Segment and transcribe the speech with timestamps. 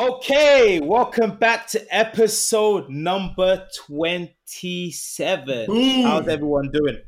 [0.00, 5.66] Okay, welcome back to episode number 27.
[5.66, 6.02] Boom.
[6.04, 7.02] How's everyone doing?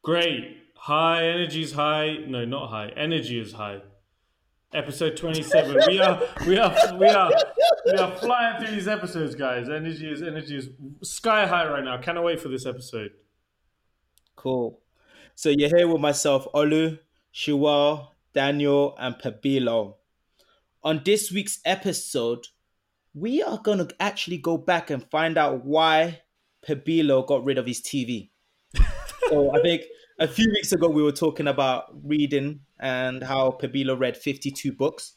[0.00, 0.58] Great.
[0.76, 2.18] High energy is high.
[2.24, 2.90] No, not high.
[2.96, 3.80] Energy is high.
[4.72, 5.80] Episode twenty-seven.
[5.88, 7.32] we are, we are, we are,
[7.84, 9.68] we are flying through these episodes, guys.
[9.68, 10.68] Energy is energy is
[11.02, 12.00] sky high right now.
[12.00, 13.10] Cannot wait for this episode.
[14.36, 14.78] Cool.
[15.34, 17.00] So you're here with myself, Olu,
[17.34, 19.96] Shuwa, Daniel, and Pabilo.
[20.86, 22.46] On this week's episode,
[23.12, 26.20] we are going to actually go back and find out why
[26.64, 28.30] Pabilo got rid of his TV.
[29.28, 29.82] so I think
[30.20, 35.14] a few weeks ago we were talking about reading and how Pabilo read 52 books.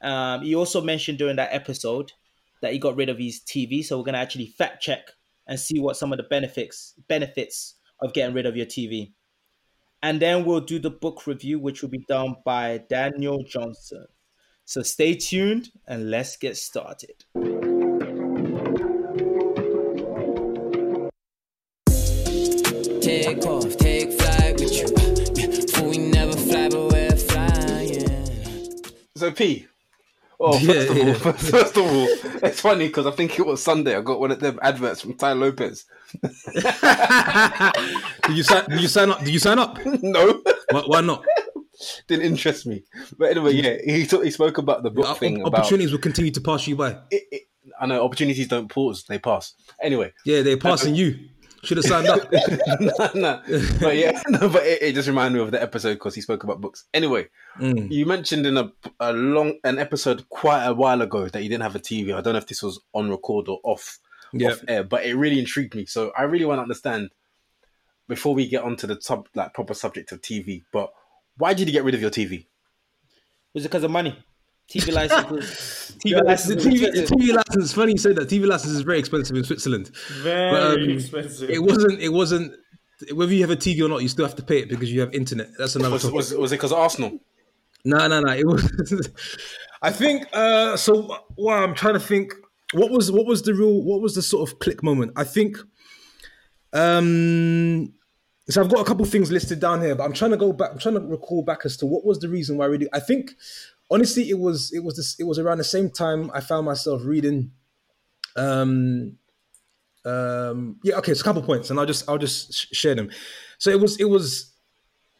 [0.00, 2.12] Um, he also mentioned during that episode
[2.60, 3.84] that he got rid of his TV.
[3.84, 5.08] So we're going to actually fact check
[5.48, 9.10] and see what some of the benefits benefits of getting rid of your TV.
[10.00, 14.06] And then we'll do the book review, which will be done by Daniel Johnson.
[14.64, 17.24] So stay tuned and let's get started.
[23.00, 24.86] Take off, take flight with you.
[25.68, 28.80] For we never fly, but we're flying.
[29.16, 29.66] So P.
[30.38, 31.06] Oh, first, Yeah, of yeah.
[31.06, 32.08] all, first of all,
[32.42, 33.96] it's funny because I think it was Sunday.
[33.96, 35.84] I got one of them adverts from Tai Lopez.
[36.22, 36.32] did
[38.36, 38.64] you sign?
[38.68, 39.18] Did you sign up?
[39.20, 39.78] Did you sign up?
[40.02, 41.24] no, Why, why not?
[42.08, 42.84] didn't interest me.
[43.18, 45.40] But anyway, yeah, he talk, he spoke about the book Op- thing.
[45.40, 46.98] About, opportunities will continue to pass you by.
[47.10, 47.42] it, it,
[47.80, 49.54] I know opportunities don't pause; they pass.
[49.80, 51.28] Anyway, Yeah, they're passing you.
[51.64, 52.28] Should have signed up.
[52.80, 53.40] no, no.
[53.80, 56.42] but yeah, no, but it, it just reminded me of the episode because he spoke
[56.42, 56.86] about books.
[56.92, 57.28] Anyway,
[57.60, 57.88] Mm.
[57.92, 61.62] you mentioned in a, a long an episode quite a while ago that you didn't
[61.62, 62.12] have a TV.
[62.14, 64.00] I don't know if this was on record or off,
[64.32, 64.50] Yeah.
[64.52, 65.86] off air, but it really intrigued me.
[65.86, 67.10] So I really want to understand
[68.08, 70.64] before we get onto the top like proper subject of TV.
[70.72, 70.92] But
[71.36, 72.46] why did you get rid of your TV?
[73.54, 74.16] Was it because of money?
[74.70, 75.92] TV license.
[75.98, 76.64] TV Yeah, the, license.
[76.64, 77.64] TV, the TV license.
[77.64, 78.28] It's funny you say that.
[78.28, 79.90] TV license is very expensive in Switzerland.
[80.22, 81.50] Very But, um, expensive.
[81.50, 82.00] It wasn't.
[82.00, 82.54] It wasn't.
[83.12, 85.00] Whether you have a TV or not, you still have to pay it because you
[85.00, 85.48] have internet.
[85.58, 86.14] That's another Was topic.
[86.14, 87.18] was, was it because of Arsenal?
[87.84, 88.32] No, no, no.
[88.32, 89.10] It was.
[89.82, 90.26] I think.
[90.32, 92.32] Uh, so, well, I'm trying to think.
[92.74, 93.82] What was what was the real?
[93.82, 95.12] What was the sort of click moment?
[95.16, 95.58] I think.
[96.72, 97.92] Um.
[98.48, 100.72] So I've got a couple things listed down here, but I'm trying to go back.
[100.72, 102.88] I'm trying to recall back as to what was the reason why I really.
[102.92, 103.32] I think,
[103.90, 105.16] honestly, it was it was this.
[105.18, 107.52] It was around the same time I found myself reading.
[108.36, 109.18] Um.
[110.04, 110.80] Um.
[110.82, 110.96] Yeah.
[110.96, 111.12] Okay.
[111.12, 113.10] It's a couple points, and I'll just I'll just sh- share them.
[113.58, 114.52] So it was it was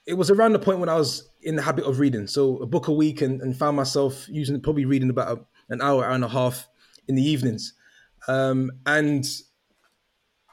[0.07, 2.27] it was around the point when I was in the habit of reading.
[2.27, 5.81] So a book a week and, and found myself using probably reading about a, an
[5.81, 6.69] hour, hour and a half
[7.09, 7.75] in the evenings.
[8.29, 9.25] Um, and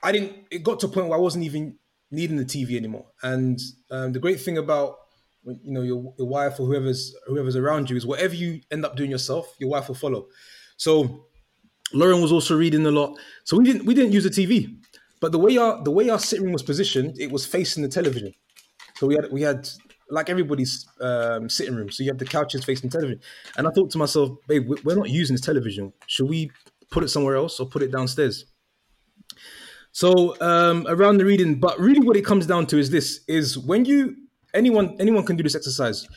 [0.03, 1.77] I didn't, it got to a point where I wasn't even
[2.11, 3.05] needing the TV anymore.
[3.23, 3.59] And
[3.91, 4.95] um, the great thing about,
[5.43, 8.95] you know, your, your wife or whoever's, whoever's around you is whatever you end up
[8.95, 10.27] doing yourself, your wife will follow.
[10.77, 11.25] So
[11.93, 13.17] Lauren was also reading a lot.
[13.43, 14.75] So we didn't, we didn't use the TV.
[15.21, 17.89] But the way our, the way our sitting room was positioned, it was facing the
[17.89, 18.33] television.
[18.95, 19.69] So we had we had
[20.09, 21.91] like everybody's um, sitting room.
[21.91, 23.21] So you have the couches facing television.
[23.57, 25.93] And I thought to myself, babe, we're not using this television.
[26.07, 26.51] Should we
[26.91, 28.45] put it somewhere else or put it downstairs?
[29.91, 33.57] So um, around the reading, but really what it comes down to is this: is
[33.57, 34.15] when you
[34.53, 36.07] anyone anyone can do this exercise.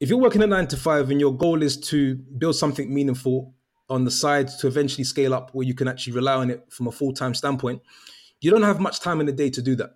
[0.00, 3.54] If you're working a nine to five and your goal is to build something meaningful
[3.88, 6.88] on the side to eventually scale up where you can actually rely on it from
[6.88, 7.80] a full time standpoint,
[8.40, 9.90] you don't have much time in the day to do that.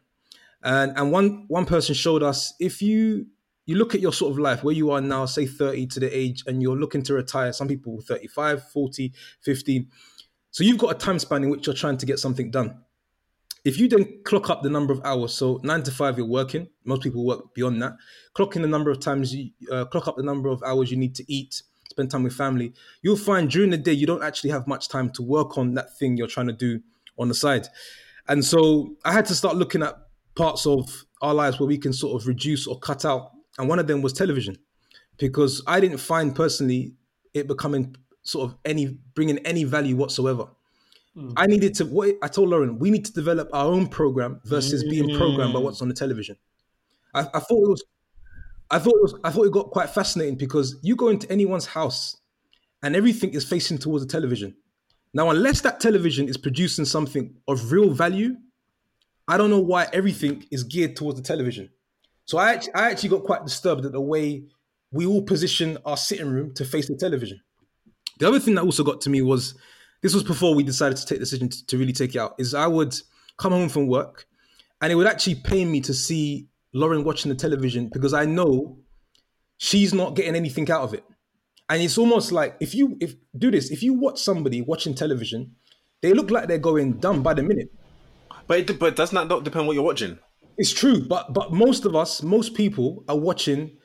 [0.62, 3.26] And and one one person showed us if you
[3.66, 6.16] you look at your sort of life where you are now say 30 to the
[6.16, 9.12] age and you're looking to retire some people 35 40
[9.42, 9.88] 50
[10.52, 12.78] so you've got a time span in which you're trying to get something done
[13.66, 16.68] if you then clock up the number of hours so 9 to 5 you're working
[16.84, 17.96] most people work beyond that
[18.34, 20.96] clock in the number of times you uh, clock up the number of hours you
[20.96, 22.72] need to eat spend time with family
[23.02, 25.96] you'll find during the day you don't actually have much time to work on that
[25.98, 26.80] thing you're trying to do
[27.18, 27.66] on the side
[28.28, 29.96] and so i had to start looking at
[30.36, 33.32] parts of our lives where we can sort of reduce or cut out.
[33.58, 34.56] And one of them was television,
[35.18, 36.92] because I didn't find personally
[37.34, 40.46] it becoming sort of any bringing any value whatsoever.
[41.36, 41.86] I needed to.
[41.86, 45.60] What I told Lauren, we need to develop our own program versus being programmed by
[45.60, 46.36] what's on the television.
[47.14, 47.84] I, I thought it was,
[48.70, 51.66] I thought it was, I thought it got quite fascinating because you go into anyone's
[51.66, 52.16] house,
[52.82, 54.54] and everything is facing towards the television.
[55.14, 58.36] Now, unless that television is producing something of real value,
[59.26, 61.70] I don't know why everything is geared towards the television.
[62.26, 64.44] So I actually, I actually got quite disturbed at the way
[64.92, 67.40] we all position our sitting room to face the television.
[68.18, 69.54] The other thing that also got to me was
[70.02, 72.34] this was before we decided to take the decision to, to really take it out.
[72.38, 72.94] Is I would
[73.38, 74.26] come home from work,
[74.80, 78.78] and it would actually pain me to see Lauren watching the television because I know
[79.58, 81.04] she's not getting anything out of it.
[81.68, 85.56] And it's almost like if you if do this, if you watch somebody watching television,
[86.00, 87.72] they look like they're going dumb by the minute.
[88.46, 90.18] But it, but doesn't that not depend what you're watching?
[90.56, 93.78] It's true, but but most of us, most people are watching.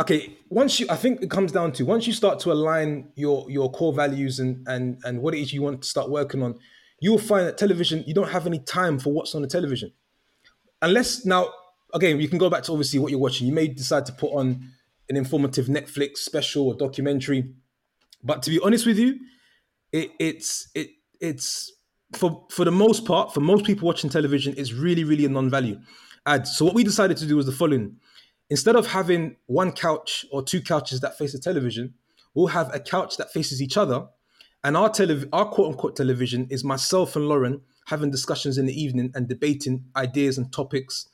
[0.00, 3.50] Okay, once you, I think it comes down to once you start to align your
[3.50, 6.56] your core values and and and what it is you want to start working on,
[7.00, 9.92] you will find that television you don't have any time for what's on the television,
[10.82, 11.52] unless now
[11.94, 13.48] again you can go back to obviously what you're watching.
[13.48, 14.70] You may decide to put on
[15.08, 17.54] an informative Netflix special or documentary,
[18.22, 19.18] but to be honest with you,
[19.90, 20.90] it it's it
[21.20, 21.72] it's
[22.12, 25.80] for for the most part for most people watching television it's really really a non-value.
[26.24, 27.96] Ad so what we decided to do was the following
[28.50, 31.94] instead of having one couch or two couches that face the television
[32.38, 34.06] we'll have a couch that faces each other.
[34.62, 34.92] And our
[35.32, 39.84] our quote unquote television is myself and Lauren having discussions in the evening and debating
[39.96, 41.08] ideas and topics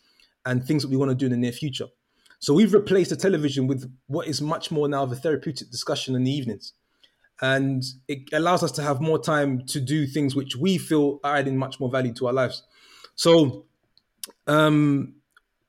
[0.45, 1.87] and things that we want to do in the near future.
[2.41, 6.15] So we've replaced the television with what is much more now of a therapeutic discussion
[6.15, 6.75] in the evenings.
[7.41, 11.37] And it allows us to have more time to do things which we feel are
[11.37, 12.65] adding much more value to our lives.
[13.15, 13.65] So,
[14.47, 15.15] um,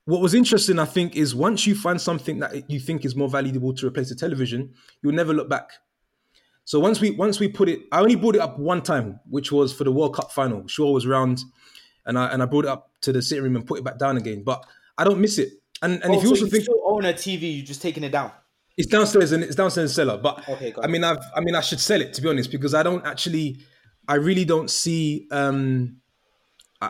[0.06, 3.28] what was interesting, I think, is once you find something that you think is more
[3.30, 5.70] valuable to replace the television, you'll never look back.
[6.64, 9.52] So once we once we put it, I only brought it up one time, which
[9.52, 10.68] was for the World Cup final.
[10.68, 11.40] Shaw was round,
[12.06, 14.00] and I and I brought it up to the sitting room and put it back
[14.00, 14.44] down again.
[14.44, 14.66] But
[14.98, 15.50] I don't miss it.
[15.84, 17.82] And and Oh, if you so also you think still own a TV, you're just
[17.82, 18.32] taking it down.
[18.78, 20.22] it's downstairs and it's downstairs in the cellar.
[20.22, 22.74] But Okay, I mean, I've I mean, I should sell it to be honest because
[22.74, 23.60] I don't actually,
[24.08, 25.28] I really don't see.
[25.32, 25.98] um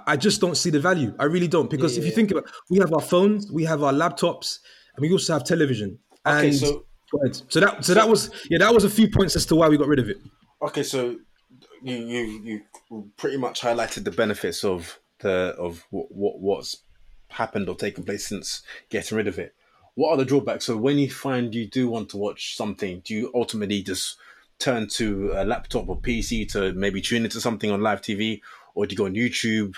[0.07, 1.13] I just don't see the value.
[1.19, 3.93] I really don't because if you think about, we have our phones, we have our
[3.93, 4.59] laptops,
[4.95, 5.99] and we also have television.
[6.25, 7.39] Okay, and, so- Go ahead.
[7.49, 9.77] so that so that was yeah that was a few points as to why we
[9.77, 10.17] got rid of it.
[10.61, 11.17] Okay, so
[11.83, 16.77] you you you pretty much highlighted the benefits of the of what, what what's
[17.29, 19.53] happened or taken place since getting rid of it.
[19.93, 20.65] What are the drawbacks?
[20.65, 24.17] So when you find you do want to watch something, do you ultimately just
[24.57, 28.41] turn to a laptop or PC to maybe tune into something on live TV,
[28.73, 29.75] or do you go on YouTube?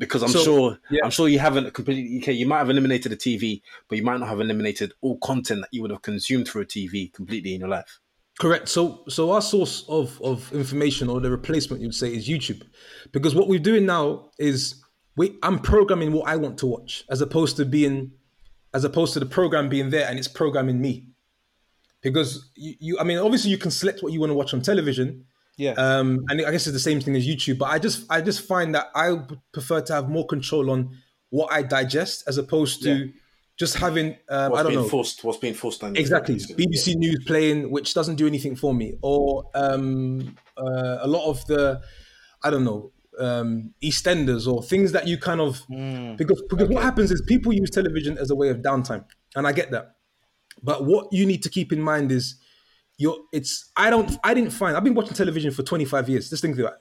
[0.00, 1.02] Because I'm So, sure yeah.
[1.04, 2.18] I'm sure you haven't completely.
[2.18, 5.60] Okay, you might have eliminated the TV, but you might not have eliminated all content
[5.60, 8.00] that you would have consumed through a TV completely in your life.
[8.38, 8.70] Correct.
[8.70, 12.62] So, so our source of of information or the replacement you'd say is YouTube,
[13.12, 14.82] because what we're doing now is
[15.16, 18.12] we I'm programming what I want to watch as opposed to being,
[18.72, 21.08] as opposed to the program being there and it's programming me.
[22.00, 24.62] Because you, you I mean, obviously you can select what you want to watch on
[24.62, 25.26] television,
[25.60, 25.72] Yeah.
[25.72, 27.58] um, and I guess it's the same thing as YouTube.
[27.58, 29.06] But I just I just find that I
[29.52, 30.96] prefer to have more control on
[31.28, 33.12] what I digest as opposed to Yeah.
[33.58, 35.22] just having um, What's I don't being know forced?
[35.22, 36.00] What's being forced on you?
[36.00, 36.36] Exactly.
[36.36, 41.46] BBC News playing, which doesn't do anything for me, or um, uh, a lot of
[41.46, 41.80] the,
[42.42, 45.52] I don't know, um, EastEnders or things that you kind of
[46.16, 49.04] because because what happens is people use television as a way of downtime,
[49.36, 49.96] and I get that.
[50.62, 52.36] But what you need to keep in mind is,
[53.00, 56.28] you're it's I don't I didn't find I've been watching television for 25 years.
[56.28, 56.78] Just think about it.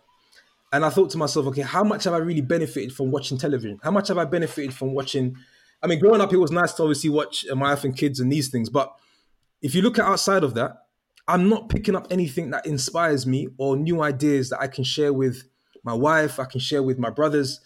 [0.72, 3.80] And I thought to myself, okay, how much have I really benefited from watching television?
[3.82, 5.36] How much have I benefited from watching?
[5.82, 8.20] I mean, growing up, it was nice to obviously watch uh, My Wife and Kids
[8.20, 8.70] and these things.
[8.70, 8.94] But
[9.62, 10.74] if you look at outside of that,
[11.28, 15.14] I'm not picking up anything that inspires me or new ideas that I can share
[15.14, 15.44] with
[15.84, 17.62] my wife, I can share with my brothers.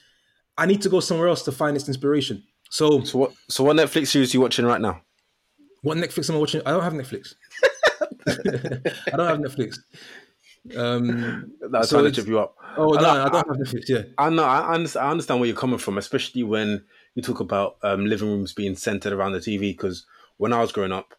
[0.58, 2.44] I need to go somewhere else to find this inspiration.
[2.70, 3.34] So, So what?
[3.50, 5.02] So what Netflix series are you watching right now?
[5.82, 6.62] what Netflix am I watching?
[6.66, 7.36] I don't have Netflix.
[8.28, 9.80] I don't have Netflix.
[10.78, 12.56] Um, That's So trying to trip you up.
[12.77, 13.89] oh no, And I don't have Netflix.
[13.89, 14.44] Yeah, I know.
[14.44, 16.84] I understand, I understand where you're coming from, especially when
[17.15, 19.60] you talk about um, living rooms being centered around the TV.
[19.72, 20.06] Because
[20.38, 21.13] when I was growing up,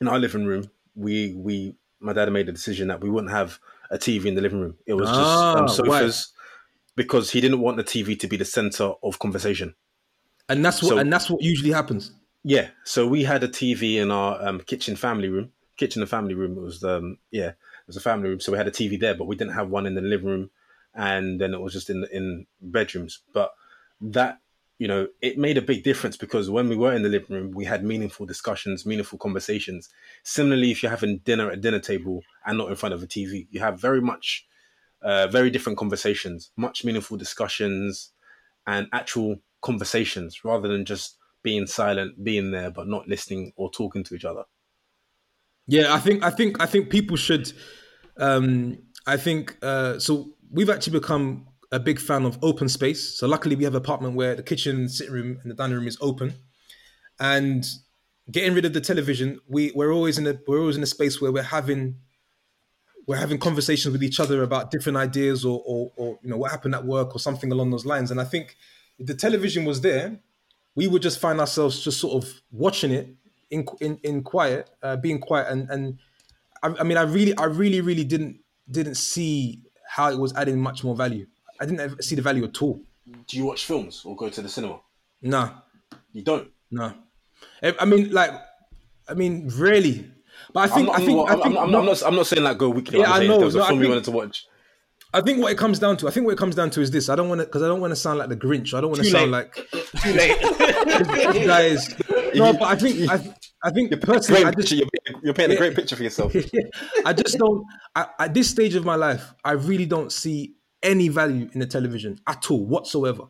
[0.00, 3.58] in our living room, we we my dad made a decision that we wouldn't have
[3.90, 4.76] a TV in the living room.
[4.86, 6.32] It was just Ah, um, sofas
[6.96, 9.74] because he didn't want the TV to be the center of conversation.
[10.48, 12.12] and that's what So- and that's what usually happens.
[12.44, 15.50] Yeah, so we had a TV in our um, kitchen family room.
[15.76, 18.40] Kitchen and family room It was um yeah, it was a family room.
[18.40, 20.50] So we had a TV there, but we didn't have one in the living room,
[20.94, 23.20] and then it was just in in bedrooms.
[23.32, 23.52] But
[24.00, 24.40] that
[24.78, 27.50] you know, it made a big difference because when we were in the living room,
[27.52, 29.88] we had meaningful discussions, meaningful conversations.
[30.22, 33.06] Similarly, if you're having dinner at a dinner table and not in front of a
[33.06, 34.46] TV, you have very much,
[35.00, 38.12] uh, very different conversations, much meaningful discussions,
[38.66, 44.04] and actual conversations rather than just being silent, being there but not listening or talking
[44.04, 44.44] to each other.
[45.66, 47.52] Yeah, I think I think I think people should.
[48.18, 50.32] Um, I think uh, so.
[50.50, 53.18] We've actually become a big fan of open space.
[53.18, 55.88] So luckily, we have an apartment where the kitchen, sitting room, and the dining room
[55.88, 56.34] is open.
[57.18, 57.66] And
[58.30, 61.20] getting rid of the television, we we're always in a we're always in a space
[61.20, 61.96] where we're having
[63.06, 66.50] we're having conversations with each other about different ideas or or, or you know what
[66.52, 68.10] happened at work or something along those lines.
[68.10, 68.56] And I think
[68.98, 70.20] if the television was there,
[70.76, 73.08] we would just find ourselves just sort of watching it
[73.50, 75.98] in in, in quiet, uh, being quiet, and and
[76.62, 80.60] I, I mean, I really, I really, really didn't didn't see how it was adding
[80.60, 81.26] much more value.
[81.60, 82.80] I didn't ever see the value at all.
[83.28, 84.80] Do you watch films or go to the cinema?
[85.22, 85.50] Nah,
[86.12, 86.48] You don't.
[86.70, 86.92] no.
[87.62, 88.30] I I mean, like,
[89.08, 90.10] I mean, really.
[90.52, 92.02] But I I'm think, not, I think, I'm, I think, I'm, I'm, I'm not.
[92.02, 92.98] I'm not saying like go weekly.
[92.98, 94.46] Yeah, I'm I saying know, If there was no, I film you wanted to watch.
[95.14, 96.90] I think what it comes down to, I think what it comes down to is
[96.90, 97.08] this.
[97.08, 98.74] I don't want to, because I don't want to sound like the Grinch.
[98.74, 99.48] I don't want to sound late.
[99.56, 99.70] like
[100.02, 101.46] Too late.
[101.46, 101.94] guys.
[102.34, 105.60] No, but I think, I, I think personally, I just, You're, painting- you're painting a
[105.60, 106.34] great picture for yourself.
[107.04, 107.64] I just don't.
[107.94, 111.66] I, at this stage of my life, I really don't see any value in the
[111.66, 113.24] television at all whatsoever.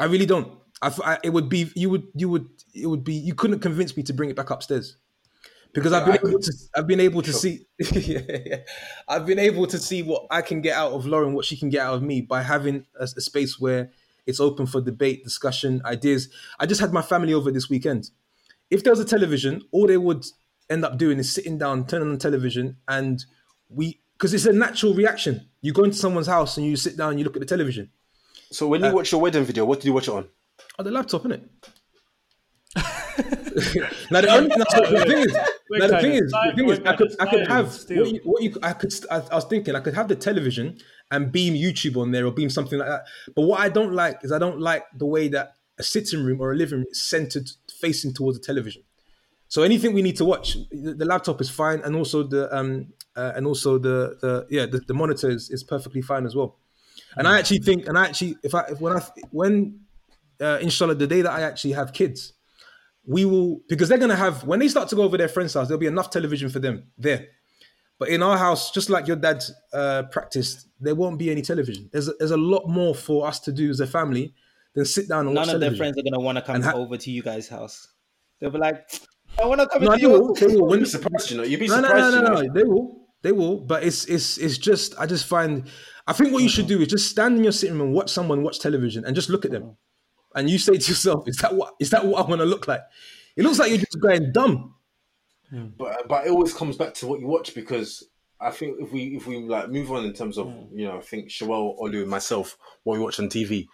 [0.00, 0.58] I really don't.
[0.80, 3.96] I, I- it would be you would you would it would be you couldn't convince
[3.96, 4.96] me to bring it back upstairs
[5.74, 8.56] because I've been I able to I've been able to see yeah, yeah.
[9.08, 11.68] I've been able to see what I can get out of Lauren, what she can
[11.68, 13.90] get out of me by having a, a space where
[14.26, 16.28] it's open for debate, discussion, ideas.
[16.58, 18.10] I just had my family over this weekend.
[18.70, 20.24] If there was a television, all they would
[20.70, 23.24] end up doing is sitting down, turning on the television, and
[23.68, 25.48] we because it's a natural reaction.
[25.60, 27.90] You go into someone's house and you sit down, and you look at the television.
[28.50, 30.28] So when you Uh, watch your wedding video, what did you watch it on?
[30.78, 31.42] Oh, the laptop, innit?
[34.10, 35.32] Now the, only, the thing is,
[35.70, 38.42] now the thing is, the thing is, I could, I could have what you, what
[38.42, 40.78] you, I could, I, I was thinking, I could have the television
[41.10, 43.04] and beam YouTube on there or beam something like that.
[43.34, 46.40] But what I don't like is I don't like the way that a sitting room
[46.40, 47.50] or a living room is centered
[47.80, 48.82] facing towards the television.
[49.48, 52.86] So anything we need to watch, the, the laptop is fine, and also the um
[53.14, 56.56] uh, and also the the yeah the, the monitor is, is perfectly fine as well.
[57.16, 59.80] And I actually think, and I actually, if I if when I when
[60.40, 62.32] uh, inshallah the day that I actually have kids,
[63.04, 65.68] we will because they're gonna have when they start to go over their friend's house,
[65.68, 67.26] there'll be enough television for them there.
[67.98, 71.88] But in our house, just like your dad uh, practiced, there won't be any television.
[71.92, 74.34] There's a, there's a lot more for us to do as a family
[74.74, 76.72] than sit down and None watch of their friends are gonna want to come ha-
[76.74, 77.86] over to you guys' house.
[78.40, 78.90] They'll be like,
[79.40, 80.34] I want to come No, into they will.
[80.34, 80.70] They will.
[80.70, 81.42] You'd be surprised, you know.
[81.44, 82.54] You'd be no, no, surprised, no, no, you no.
[82.54, 83.08] They will.
[83.22, 83.60] They will.
[83.60, 84.98] But it's it's it's just.
[84.98, 85.68] I just find.
[86.06, 88.10] I think what you should do is just stand in your sitting room and watch
[88.10, 89.76] someone watch television and just look at them,
[90.34, 91.74] and you say to yourself, "Is that what?
[91.80, 92.82] Is that what I want to look like?"
[93.36, 94.74] It looks like you're just going dumb.
[95.50, 98.04] But but it always comes back to what you watch because
[98.40, 100.78] I think if we if we like move on in terms of Hmm.
[100.78, 103.66] you know I think Shawel, Olu, and myself what we watch on TV.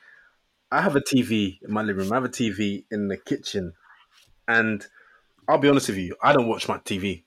[0.71, 2.13] I have a TV in my living room.
[2.13, 3.73] I have a TV in the kitchen,
[4.47, 4.87] and
[5.49, 7.25] I'll be honest with you, I don't watch my TV.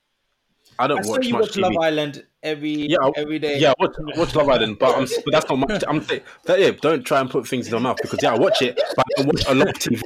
[0.78, 1.62] I don't I watch much watch TV.
[1.62, 3.60] Love Island every Yeah, every day.
[3.60, 5.84] Yeah, I watch, I watch Love Island, but, I'm, but that's not much.
[5.88, 8.38] I'm saying that, yeah, don't try and put things in your mouth because yeah, I
[8.38, 10.02] watch it, but I don't watch a lot of TV.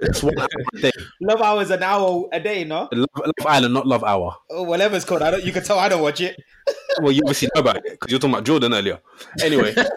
[0.00, 0.90] It's one hour a day.
[1.20, 2.88] Love Hour is an hour a day, no?
[2.92, 4.36] Love, Love Island, not Love Hour.
[4.50, 5.22] Or whatever it's called.
[5.22, 5.44] I don't.
[5.44, 6.36] You can tell I don't watch it.
[7.00, 9.00] Well, you obviously know about it because you're talking about Jordan earlier.
[9.40, 9.72] Anyway,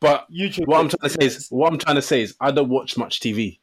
[0.00, 0.66] but YouTube.
[0.66, 2.96] what I'm trying to say is, what I'm trying to say is, I don't watch
[2.96, 3.59] much TV.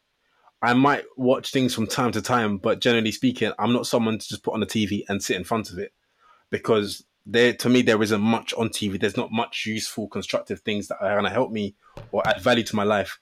[0.61, 4.27] I might watch things from time to time, but generally speaking, I'm not someone to
[4.27, 5.93] just put on the TV and sit in front of it
[6.49, 8.99] because there, to me, there isn't much on TV.
[8.99, 11.75] There's not much useful, constructive things that are going to help me
[12.11, 13.19] or add value to my life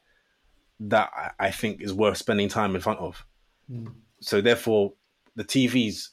[0.79, 3.25] that I, I think is worth spending time in front of.
[3.69, 3.93] Mm.
[4.21, 4.93] So therefore,
[5.35, 6.09] the TVs,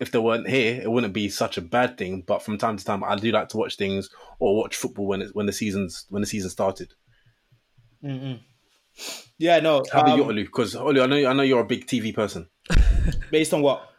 [0.00, 2.22] if they weren't here, it wouldn't be such a bad thing.
[2.26, 5.22] But from time to time, I do like to watch things or watch football when
[5.22, 6.94] it, when the seasons when the season started.
[9.38, 9.82] Yeah, no.
[9.92, 10.44] How about you, um, Olu?
[10.44, 12.48] Because Olu, I know I know you're a big TV person.
[13.30, 13.90] based on what?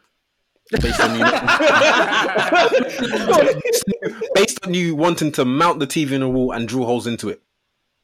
[0.82, 1.26] Based on you,
[4.34, 7.30] based on you wanting to mount the TV in a wall and drill holes into
[7.30, 7.44] it.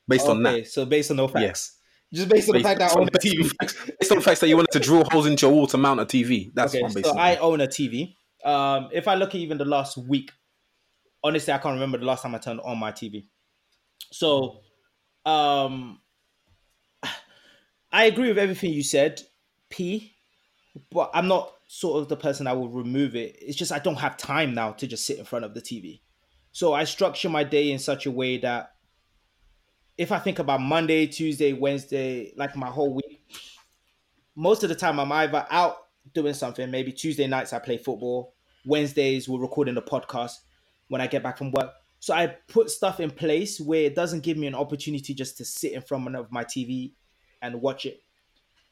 [0.08, 1.42] Based on that, so based on no facts.
[1.42, 1.78] Yes.
[2.14, 3.50] Just based on the fact that I own a TV.
[3.60, 5.78] Facts, based on the facts that you wanted to drill holes into your wall to
[5.78, 6.52] mount a TV.
[6.54, 8.16] That's Okay, so I own a TV.
[8.44, 10.32] Um, if I look at even the last week,
[11.24, 13.28] honestly, I can't remember the last time I turned on my TV.
[14.12, 14.60] So,
[15.26, 16.02] um,
[17.92, 19.22] I agree with everything you said,
[19.70, 20.14] P,
[20.90, 23.38] but I'm not sort of the person that will remove it.
[23.42, 26.02] It's just I don't have time now to just sit in front of the TV.
[26.52, 28.74] So I structure my day in such a way that
[29.98, 33.26] if I think about Monday, Tuesday, Wednesday, like my whole week,
[34.36, 35.78] most of the time I'm either out
[36.14, 36.70] doing something.
[36.72, 38.36] Maybe Tuesday nights I play football.
[38.66, 40.34] Wednesdays we're recording the podcast
[40.88, 41.72] when I get back from work.
[42.00, 45.46] So I put stuff in place where it doesn't give me an opportunity just to
[45.46, 46.94] sit in front of my TV
[47.42, 48.02] and watch it.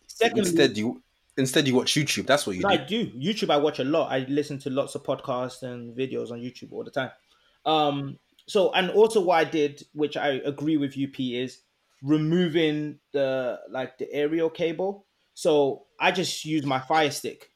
[0.07, 1.01] Secondly, Instead, you
[1.37, 2.27] instead you watch YouTube.
[2.27, 2.67] That's what you do.
[2.67, 3.07] I do.
[3.11, 4.11] YouTube I watch a lot.
[4.11, 7.11] I listen to lots of podcasts and videos on YouTube all the time.
[7.65, 11.61] Um so and also what I did, which I agree with UP, is
[12.01, 15.05] removing the like the aerial cable.
[15.33, 17.51] So I just use my fire stick.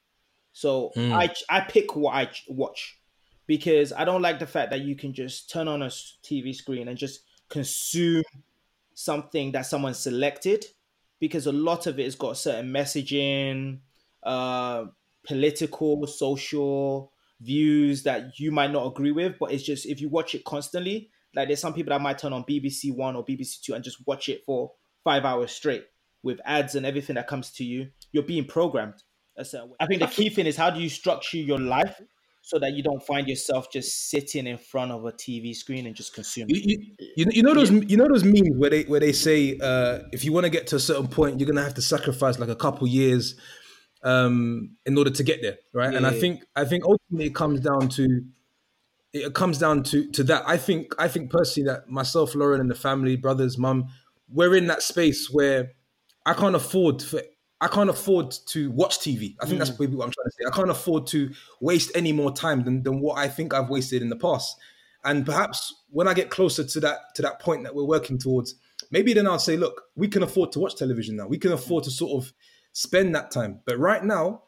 [0.54, 3.00] So I I pick what I watch
[3.48, 6.88] because I don't like the fact that you can just turn on a TV screen
[6.88, 8.24] and just consume
[8.94, 10.66] something that someone selected
[11.24, 13.80] because a lot of it has got certain messaging,
[14.24, 14.84] uh,
[15.26, 20.36] political, social views that you might not agree with, but it's just if you watch
[20.36, 23.74] it constantly, like there's some people that might turn on BBC One or BBC Two
[23.74, 24.74] and just watch it for
[25.06, 25.86] five hours straight
[26.24, 27.88] with ads and everything that comes to you.
[28.12, 29.02] You're being programmed
[29.38, 29.76] a certain way.
[29.80, 32.02] I think the key thing is how do you structure your life
[32.46, 35.96] so that you don't find yourself just sitting in front of a TV screen and
[35.96, 36.54] just consuming.
[36.54, 36.78] You,
[37.16, 40.26] you, you, know those you know those memes where they where they say uh, if
[40.26, 42.56] you want to get to a certain point, you're gonna have to sacrifice like a
[42.56, 43.36] couple years
[44.04, 45.96] um, in order to get there, right?
[45.96, 48.24] and I think I think ultimately it comes down to
[49.14, 50.44] it comes down to to that.
[50.46, 53.86] I think I think personally that myself, Lauren, and the family, brothers, mum,
[54.28, 55.72] we're in that space where
[56.26, 57.22] I can't afford for
[57.64, 59.38] I can't afford to watch TV.
[59.40, 60.46] I think that's maybe what I'm trying to say.
[60.46, 64.02] I can't afford to waste any more time than, than what I think I've wasted
[64.02, 64.58] in the past.
[65.06, 68.56] And perhaps when I get closer to that to that point that we're working towards,
[68.92, 71.26] maybe then I'll say, look, we can afford to watch television now.
[71.28, 72.34] We can afford to sort of
[72.74, 73.62] spend that time.
[73.66, 74.42] But right now,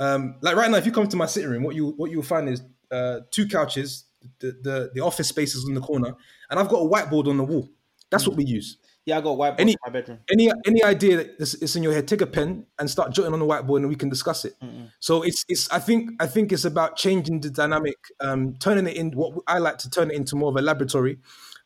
[0.00, 2.22] um, like right now, if you come to my sitting room, what you what you'll
[2.22, 4.04] find is uh, two couches,
[4.38, 6.14] the, the the office spaces in the corner,
[6.48, 7.68] and I've got a whiteboard on the wall.
[8.08, 8.78] That's what we use.
[9.04, 10.18] Yeah, I got whiteboard Any- in my bedroom.
[10.30, 13.32] Any any idea that this is in your head, take a pen and start jotting
[13.32, 14.54] on the whiteboard, and we can discuss it.
[15.00, 18.96] So it's it's I think I think it's about changing the dynamic, um, turning it
[18.96, 21.18] in what I like to turn it into more of a laboratory,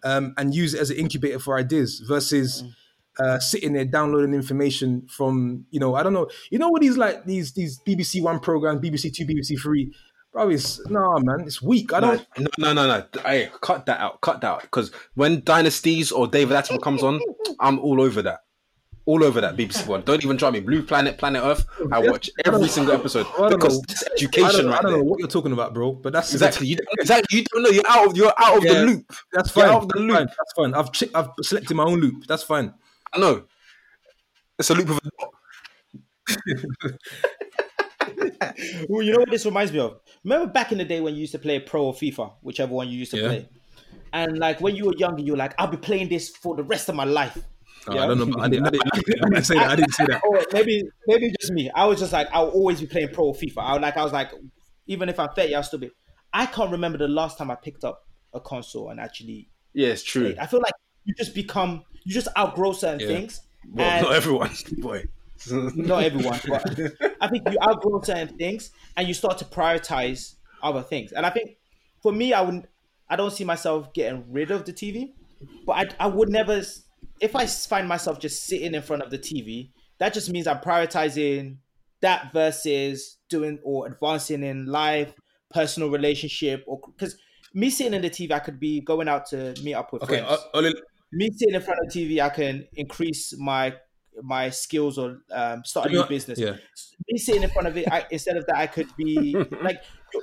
[0.02, 2.64] um, and use it as an incubator for ideas versus.
[3.18, 6.98] Uh, sitting there downloading information from you know I don't know you know what these
[6.98, 9.90] like these these BBC One programs BBC Two BBC Three
[10.36, 13.22] bro it's nah man it's weak I don't No, no, no, no.
[13.22, 14.20] Hey, cut that out.
[14.20, 14.62] Cut that out.
[14.62, 17.20] Because when Dynasties or David Attenborough comes on,
[17.60, 18.40] I'm all over that.
[19.06, 20.02] All over that BBC one.
[20.02, 20.58] Don't even try me.
[20.60, 21.64] Blue Planet, Planet Earth.
[21.92, 23.80] I watch every single episode because
[24.12, 24.98] education don't, I right don't there.
[24.98, 26.66] know what you're talking about bro but that's Exactly.
[26.66, 27.38] You, exactly.
[27.38, 27.70] You don't know.
[27.70, 28.16] You're out of.
[28.16, 29.12] You're out of Yeah, the loop.
[29.32, 29.74] That's You're fine.
[29.74, 30.16] out of the That's loop.
[30.16, 30.26] fine.
[30.26, 30.74] That's fine.
[30.74, 32.26] I've che- I've selected my own loop.
[32.26, 32.74] That's fine.
[33.12, 33.44] I know.
[34.58, 35.00] It's a loop of.
[38.88, 40.00] Well, you know what this reminds me of?
[40.24, 42.88] Remember back in the day when you used to play Pro or FIFA, whichever one
[42.88, 43.28] you used to Yeah.
[43.28, 43.48] play,
[44.12, 46.62] and like when you were younger, you were like, "I'll be playing this for the
[46.62, 47.36] rest of my life."
[47.88, 48.04] Oh, Yeah.
[48.04, 48.26] I don't know.
[48.26, 49.70] but I didn't, I, didn't, I didn't say that.
[49.70, 50.22] I didn't say that.
[50.28, 51.70] Or maybe maybe just me.
[51.74, 53.58] I was just like, I'll always be playing Pro or FIFA.
[53.58, 54.32] I was like, I was like,
[54.86, 55.90] even if I'm 30, I'll still be.
[56.32, 59.48] I can't remember the last time I picked up a console and actually.
[59.72, 60.22] Yeah, it's true.
[60.24, 60.38] played.
[60.38, 60.72] I feel like
[61.04, 63.06] you just become, you just outgrow certain Yeah.
[63.14, 63.40] things.
[63.70, 65.04] Well, and- not everyone, boy.
[65.74, 66.62] not everyone, but
[67.20, 71.12] I think you outgrow certain things and you start to prioritize other things.
[71.12, 71.58] And I think
[72.02, 72.66] for me, I wouldn't,
[73.08, 75.16] I don't see myself getting rid of the TV,
[75.64, 76.62] but I, I would never,
[77.20, 80.58] if I find myself just sitting in front of the TV, that just means I'm
[80.60, 81.58] prioritizing
[82.02, 85.14] that versus doing or advancing in life,
[85.50, 87.18] personal relationship, or because
[87.54, 90.20] me sitting in the TV, I could be going out to meet up with Okay.
[90.20, 90.72] friends uh,
[91.12, 93.76] me sitting in front of the TV, I can increase my
[94.22, 96.38] my skills or um, start a new business.
[96.38, 96.56] yeah.
[97.08, 99.82] Me sitting in front of it, I, instead of that, I could be like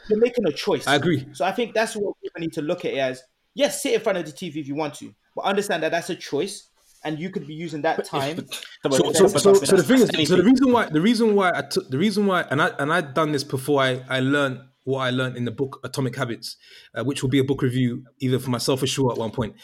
[0.10, 0.88] you're, making a choice.
[0.88, 1.28] I agree.
[1.34, 3.24] So I think that's what people need to look at it as.
[3.56, 6.10] Yes, sit in front of the TV if you want to, but understand that that's
[6.10, 6.70] a choice,
[7.04, 8.48] and you could be using that time.
[8.92, 11.62] So, so, so, so the thing is, so the reason why, the reason why I
[11.62, 15.00] took, the reason why, and I and I'd done this before I I learned what
[15.00, 16.58] I learned in the book Atomic Habits,
[16.96, 19.56] uh, which will be a book review either for myself or Shaw at one point.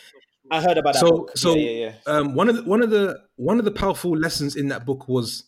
[0.52, 1.00] I heard about that.
[1.00, 1.38] so book.
[1.38, 2.14] so yeah, yeah, yeah.
[2.14, 5.08] Um, one of the one of the one of the powerful lessons in that book
[5.08, 5.46] was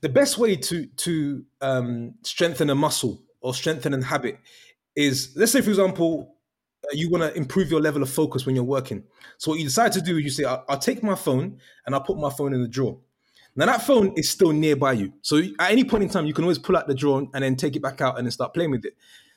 [0.00, 4.38] the best way to to um, strengthen a muscle or strengthen a habit
[4.94, 6.36] is let's say for example
[6.84, 9.04] uh, you want to improve your level of focus when you're working.
[9.38, 11.94] So what you decide to do is you say I'll, I'll take my phone and
[11.94, 12.98] I'll put my phone in the drawer.
[13.54, 16.44] Now that phone is still nearby you, so at any point in time you can
[16.44, 18.70] always pull out the drawer and then take it back out and then start playing
[18.70, 18.96] with it.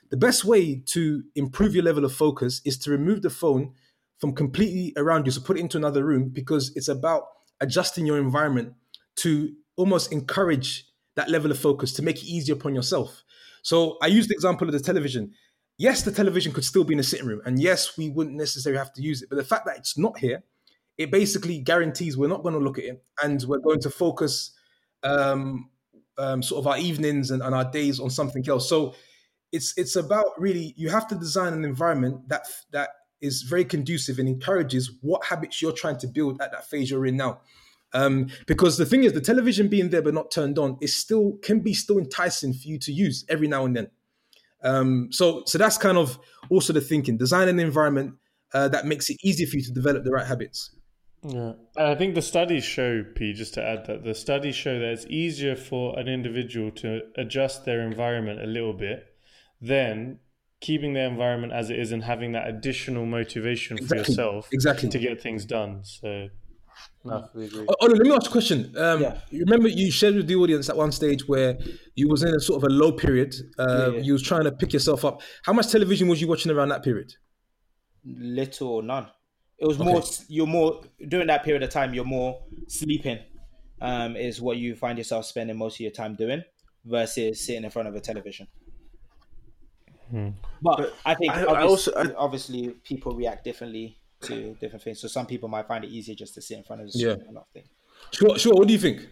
[0.09, 3.73] The best way to improve your level of focus is to remove the phone
[4.19, 5.31] from completely around you.
[5.31, 7.23] So put it into another room because it's about
[7.61, 8.73] adjusting your environment
[9.17, 13.23] to almost encourage that level of focus to make it easier upon yourself.
[13.61, 15.31] So I used the example of the television.
[15.77, 18.77] Yes, the television could still be in the sitting room, and yes, we wouldn't necessarily
[18.77, 19.29] have to use it.
[19.29, 20.43] But the fact that it's not here,
[20.97, 24.51] it basically guarantees we're not going to look at it, and we're going to focus
[25.03, 25.69] um,
[26.17, 28.69] um, sort of our evenings and, and our days on something else.
[28.69, 28.95] So
[29.51, 32.89] it's it's about really you have to design an environment that that
[33.25, 37.05] is very conducive and encourages what habits you're trying to build at that phase you're
[37.05, 37.41] in now.
[37.93, 41.37] Um, because the thing is, the television being there but not turned on is still
[41.41, 43.87] can be still enticing for you to use every now and then.
[44.63, 48.15] Um, so so that's kind of also the thinking: design an environment
[48.53, 50.75] uh, that makes it easier for you to develop the right habits.
[51.23, 51.53] Yeah.
[51.75, 54.91] And I think the studies show, P, just to add that, the studies show that
[54.91, 59.07] it's easier for an individual to adjust their environment a little bit
[59.59, 60.19] than
[60.61, 64.89] keeping their environment as it is and having that additional motivation for yourself Exactly.
[64.89, 65.83] to get things done.
[65.83, 66.27] So,
[67.03, 67.65] No, we agree.
[67.69, 68.73] Oh, let me ask a question.
[68.77, 69.19] Um, Yeah.
[69.29, 71.57] You remember you shared with the audience at one stage where
[71.95, 73.35] you was in a sort of a low period.
[73.59, 74.01] Uh, Yeah, yeah.
[74.01, 75.21] You was trying to pick yourself up.
[75.43, 77.13] How much television was you watching around that period?
[78.07, 79.07] little or none.
[79.57, 83.17] It was more you're more during that period of time you're more sleeping
[83.81, 86.43] um is what you find yourself spending most of your time doing
[86.85, 88.47] versus sitting in front of a television.
[90.61, 94.99] But I think I- I also- I- obviously people react differently to different things.
[94.99, 97.11] So some people might find it easier just to sit in front of the Yeah.
[97.13, 97.65] screen and not think.
[98.11, 98.53] Sure, sure.
[98.55, 99.07] What do you think?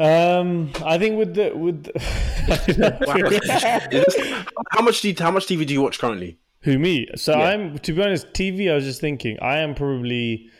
[0.00, 1.98] Um, I think with the with the
[4.70, 6.38] how much do you, how much TV do you watch currently?
[6.62, 7.06] who me.
[7.16, 7.44] So Yeah.
[7.50, 8.70] I'm to be honest, TV.
[8.70, 10.50] I was just thinking, I am probably z-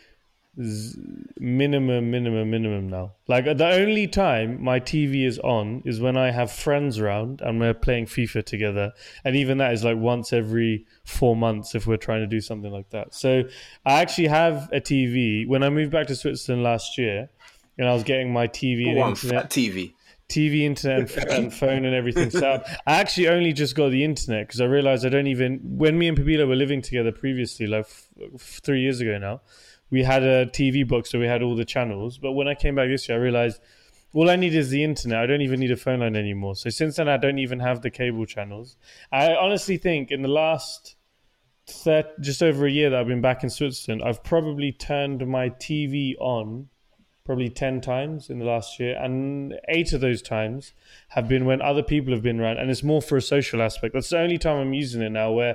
[0.58, 3.12] minimum, minimum, minimum now.
[3.28, 7.60] Like the only time my TV is on is when I have friends around and
[7.60, 8.92] we're playing FIFA together,
[9.24, 12.72] and even that is like once every four months if we're trying to do something
[12.72, 13.14] like that.
[13.14, 13.44] So
[13.86, 15.46] I actually have a TV.
[15.46, 17.28] When I moved back to Switzerland last year,
[17.78, 19.50] and I was getting my TV and internet.
[19.50, 19.94] TV.
[20.28, 22.66] TV, internet, and, and phone and everything set up.
[22.86, 25.60] I actually only just got the internet because I realized I don't even.
[25.62, 29.40] When me and Pabilo were living together previously, like f- three years ago now,
[29.90, 32.18] we had a TV box, so we had all the channels.
[32.18, 33.60] But when I came back this year, I realized
[34.14, 35.18] all I need is the internet.
[35.18, 36.56] I don't even need a phone line anymore.
[36.56, 38.76] So since then, I don't even have the cable channels.
[39.12, 40.96] I honestly think in the last
[41.66, 45.50] thir- just over a year that I've been back in Switzerland, I've probably turned my
[45.50, 46.68] TV on
[47.28, 50.72] probably 10 times in the last year and eight of those times
[51.08, 53.92] have been when other people have been around and it's more for a social aspect
[53.92, 55.54] that's the only time i'm using it now where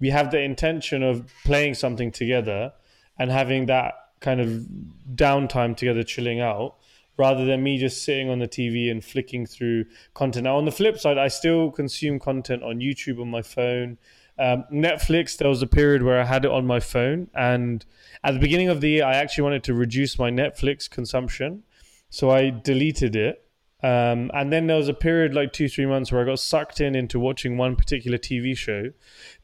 [0.00, 2.74] we have the intention of playing something together
[3.18, 4.66] and having that kind of
[5.14, 6.76] downtime together chilling out
[7.16, 10.72] rather than me just sitting on the tv and flicking through content now on the
[10.72, 13.98] flip side i still consume content on youtube on my phone
[14.38, 17.84] um, Netflix, there was a period where I had it on my phone, and
[18.24, 21.62] at the beginning of the year, I actually wanted to reduce my Netflix consumption,
[22.10, 23.40] so I deleted it.
[23.82, 26.80] Um, and then there was a period like two, three months where I got sucked
[26.80, 28.90] in into watching one particular TV show.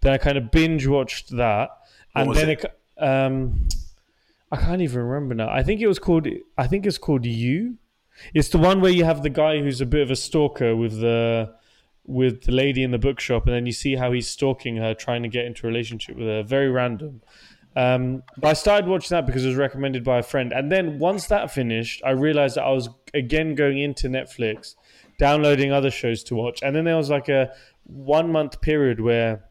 [0.00, 1.70] Then I kind of binge watched that,
[2.14, 2.64] and then it?
[2.64, 3.68] it, um,
[4.52, 5.48] I can't even remember now.
[5.48, 6.26] I think it was called.
[6.58, 7.76] I think it's called You.
[8.34, 11.00] It's the one where you have the guy who's a bit of a stalker with
[11.00, 11.54] the
[12.04, 15.22] with the lady in the bookshop, and then you see how he's stalking her, trying
[15.22, 16.42] to get into a relationship with her.
[16.42, 17.22] Very random.
[17.76, 20.98] Um, but I started watching that because it was recommended by a friend, and then
[20.98, 24.74] once that finished, I realized that I was again going into Netflix,
[25.18, 27.52] downloading other shows to watch, and then there was like a
[27.84, 29.44] one month period where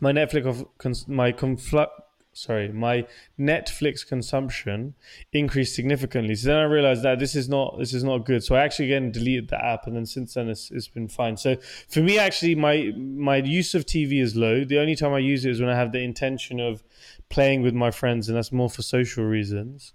[0.00, 1.86] my Netflix my confl-
[2.32, 3.06] sorry my
[3.38, 4.94] Netflix consumption
[5.32, 6.34] increased significantly.
[6.34, 8.42] So then I realized that this is not this is not good.
[8.42, 11.36] So I actually again deleted the app, and then since then it's, it's been fine.
[11.36, 11.56] So
[11.88, 14.64] for me, actually, my my use of TV is low.
[14.64, 16.82] The only time I use it is when I have the intention of
[17.28, 19.92] playing with my friends, and that's more for social reasons.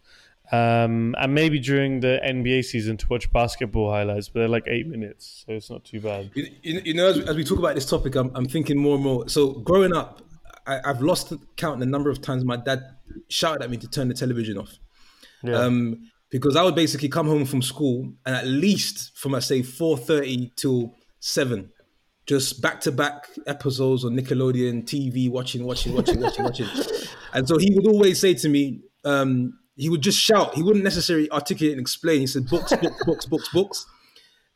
[0.49, 4.87] Um, and maybe during the NBA season to watch basketball highlights, but they're like eight
[4.87, 6.31] minutes, so it's not too bad.
[6.35, 9.03] You, you, know, as, as we talk about this topic, I'm, I'm thinking more and
[9.03, 9.27] more.
[9.27, 10.21] So, growing up,
[10.67, 12.83] I, I've lost count the number of times my dad
[13.29, 14.77] shouted at me to turn the television off.
[15.61, 19.61] Um, because I would basically come home from school and at least from I say
[19.61, 21.71] four thirty till seven,
[22.25, 26.67] just back to back episodes on Nickelodeon TV, watching, watching, watching, watching, watching.
[27.33, 30.55] And so he would always say to me, um, he would just shout.
[30.55, 32.21] He wouldn't necessarily articulate and explain.
[32.21, 33.85] He said, "Books, books, books, books, books."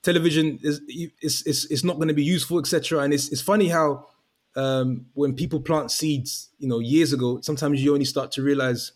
[0.01, 2.99] Television is it's it's, it's not going to be useful, etc.
[3.01, 4.07] And it's it's funny how
[4.55, 8.91] um, when people plant seeds, you know, years ago, sometimes you only start to realize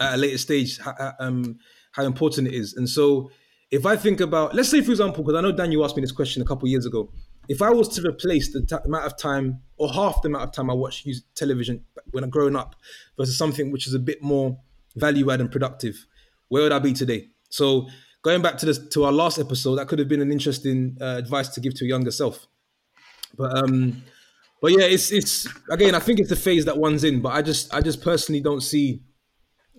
[0.00, 1.58] at a later stage how, um,
[1.92, 2.74] how important it is.
[2.74, 3.30] And so,
[3.70, 6.12] if I think about, let's say, for example, because I know Daniel asked me this
[6.12, 7.10] question a couple of years ago,
[7.48, 10.52] if I was to replace the t- amount of time or half the amount of
[10.52, 12.76] time I watch television when I'm growing up
[13.16, 14.58] versus something which is a bit more
[14.96, 16.06] value add and productive,
[16.48, 17.28] where would I be today?
[17.48, 17.88] So,
[18.22, 21.16] going back to this to our last episode, that could have been an interesting uh,
[21.16, 22.46] advice to give to a younger self.
[23.36, 24.02] But um,
[24.64, 27.20] but yeah, it's it's again, I think it's the phase that one's in.
[27.20, 29.02] But I just I just personally don't see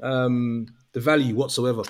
[0.03, 1.81] um the value whatsoever.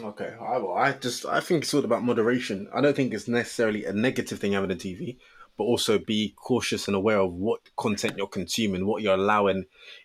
[0.00, 2.68] Okay, I, well, I just I think it's all about moderation.
[2.72, 5.16] I don't think it's necessarily a negative thing having a TV,
[5.56, 9.64] but also be cautious and aware of what content you're consuming, what you're allowing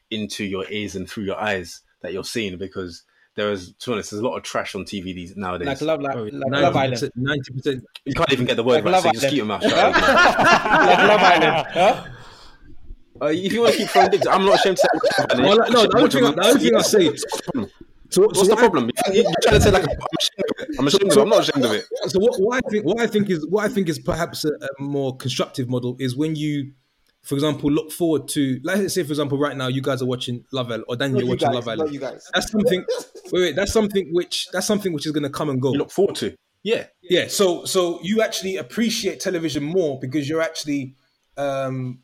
[0.10, 2.58] into your ears and through your eyes that you're seeing.
[2.58, 3.03] Because
[3.36, 5.67] there is, to be honest, there's a lot of trash on TV these nowadays.
[5.67, 7.12] Like Love, like, like Love Island.
[7.15, 7.84] Ninety percent.
[8.06, 9.32] you can't even get the word Like right, Love so just Island.
[9.32, 9.72] keep your mouth shut.
[9.93, 11.67] like Love Island.
[11.72, 12.04] Huh?
[13.22, 15.41] Uh, if you want to keep throwing digs, I'm not ashamed to say.
[15.41, 17.15] Well, like, no, the only thing, the only thing I say.
[18.10, 18.91] So, What's so the what I- problem?
[19.12, 20.76] You- You're trying to say like I'm ashamed of it.
[20.80, 21.22] I'm ashamed of it.
[21.22, 21.86] I'm not ashamed of it.
[22.08, 24.50] so what, what I think what I think is what I think is perhaps a,
[24.50, 26.72] a more constructive model is when you
[27.23, 30.43] for example, look forward to, let's say, for example, right now you guys are watching
[30.51, 31.93] Love Island, or Daniel, you're watching guys, Love Island.
[31.93, 32.29] you guys.
[32.33, 32.86] That's something.
[33.31, 35.71] wait, wait, that's something which that's something which is going to come and go.
[35.71, 36.36] You look forward to.
[36.63, 36.86] Yeah.
[37.01, 40.95] Yeah, so so you actually appreciate television more because you're actually
[41.38, 41.99] um,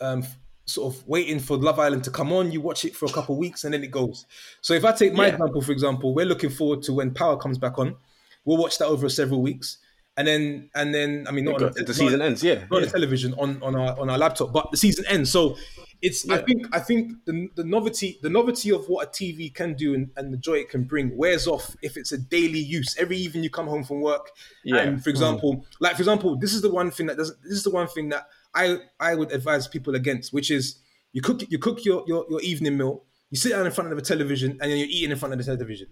[0.00, 0.24] um,
[0.64, 2.50] sort of waiting for Love Island to come on.
[2.52, 4.26] You watch it for a couple of weeks and then it goes.
[4.60, 5.32] So if I take my Yeah.
[5.34, 7.96] example, for example, we're looking forward to when Power comes back on.
[8.44, 9.78] We'll watch that over several weeks,
[10.16, 12.42] and then and then I mean, not on the, the season ends.
[12.42, 12.54] Yeah.
[12.54, 12.86] not on yeah.
[12.86, 15.30] the television on on our on our laptop, but the season ends.
[15.30, 15.56] So
[16.02, 19.74] it's I think I think the, the novelty the novelty of what a TV can
[19.74, 22.96] do and, and the joy it can bring wears off if it's a daily use.
[22.98, 24.30] Every evening you come home from work,
[24.64, 24.78] Yeah.
[24.78, 25.14] and for hmm.
[25.14, 27.40] example, like for example, this is the one thing that doesn't.
[27.42, 30.80] This is the one thing that I I would advise people against, which is
[31.12, 33.96] you cook you cook your your, your evening meal, you sit down in front of
[33.96, 35.86] the television, and then you're eating in front of the television.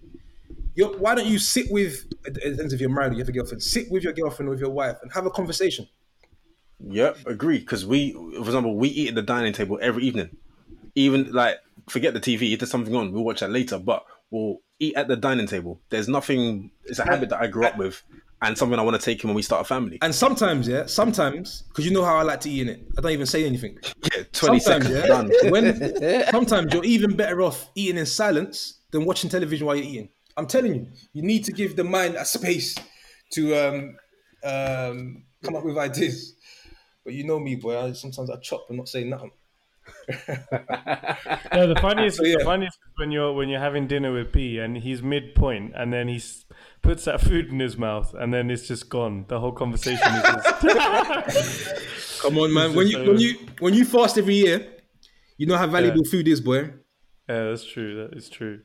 [0.75, 3.33] You're, why don't you sit with, it depends if you're married or you have a
[3.33, 5.87] girlfriend, sit with your girlfriend or with your wife and have a conversation.
[6.79, 7.59] Yep, agree.
[7.59, 10.35] Because we, for example, we eat at the dining table every evening.
[10.95, 11.57] Even like,
[11.87, 12.53] forget the TV.
[12.53, 13.77] If there's something on, we'll watch that later.
[13.79, 15.79] But we'll eat at the dining table.
[15.89, 16.71] There's nothing.
[16.85, 18.01] It's a habit that I grew up with,
[18.41, 19.99] and something I want to take in when we start a family.
[20.01, 23.01] And sometimes, yeah, sometimes, because you know how I like to eat in it, I
[23.01, 23.77] don't even say anything.
[24.03, 25.31] Yeah, Twenty Sometimes, seconds yeah, done.
[25.51, 30.09] when sometimes you're even better off eating in silence than watching television while you're eating.
[30.37, 32.75] I'm telling you, you need to give the mind a space
[33.33, 33.97] to um,
[34.43, 36.35] um, come up with ideas.
[37.03, 37.77] But you know me, boy.
[37.79, 39.31] I, sometimes I chop and not say nothing.
[41.53, 42.37] No, the funniest, So, yeah.
[42.37, 45.91] the funniest is when you're when you're having dinner with P and he's midpoint and
[45.91, 46.21] then he
[46.81, 49.25] puts that food in his mouth and then it's just gone.
[49.27, 52.73] The whole conversation is just, Come on, man.
[52.75, 54.75] When you when you when you fast every year,
[55.37, 56.71] you know how valuable food is, boy.
[57.27, 57.95] yeah, that's true.
[58.07, 58.61] That is true.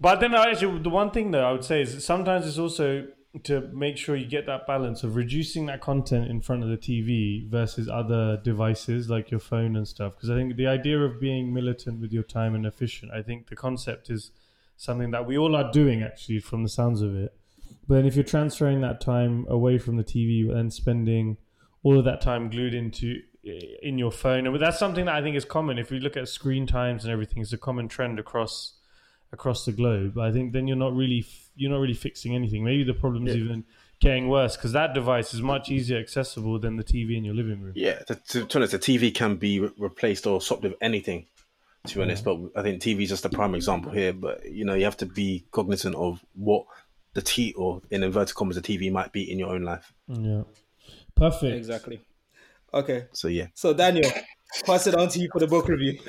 [0.00, 3.06] But then, actually, the one thing though I would say is sometimes it's also
[3.44, 6.76] to make sure you get that balance of reducing that content in front of the
[6.76, 10.14] TV versus other devices like your phone and stuff.
[10.14, 13.48] Because I think the idea of being militant with your time and efficient, I think
[13.48, 14.30] the concept is
[14.76, 17.34] something that we all are doing actually from the sounds of it.
[17.86, 21.36] But then if you're transferring that time away from the TV and spending
[21.82, 25.22] all of that time glued into eh, in your phone, and that's something that I
[25.22, 25.78] think is common.
[25.78, 28.75] If we look at screen times and everything, it's a common trend across
[29.32, 30.18] across the globe.
[30.18, 32.64] I think then you're not really f- you're not really fixing anything.
[32.64, 33.64] Maybe the problem's even
[34.00, 37.62] getting worse because that device is much easier accessible than the TV in your living
[37.62, 37.72] room.
[37.74, 40.74] Yeah, to, to, to be honest, the TV can be re- replaced or swapped with
[40.80, 41.26] anything.
[41.88, 44.12] To be honest, but I think TV is just a prime example here.
[44.12, 46.66] But you know, you have to be cognizant of what
[47.14, 49.92] the T or in inverted commas the TV might be in your own life.
[50.08, 50.42] Yeah,
[51.14, 51.56] perfect.
[51.56, 52.00] Exactly.
[52.74, 53.06] Okay.
[53.12, 53.46] So yeah.
[53.54, 54.10] So Daniel,
[54.64, 56.00] pass it on to you for the book review.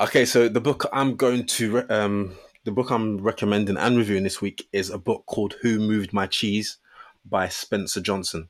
[0.00, 4.22] Okay, so the book I'm going to re- um the book I'm recommending and reviewing
[4.22, 6.78] this week is a book called Who Moved My Cheese
[7.24, 8.48] by Spencer Johnson.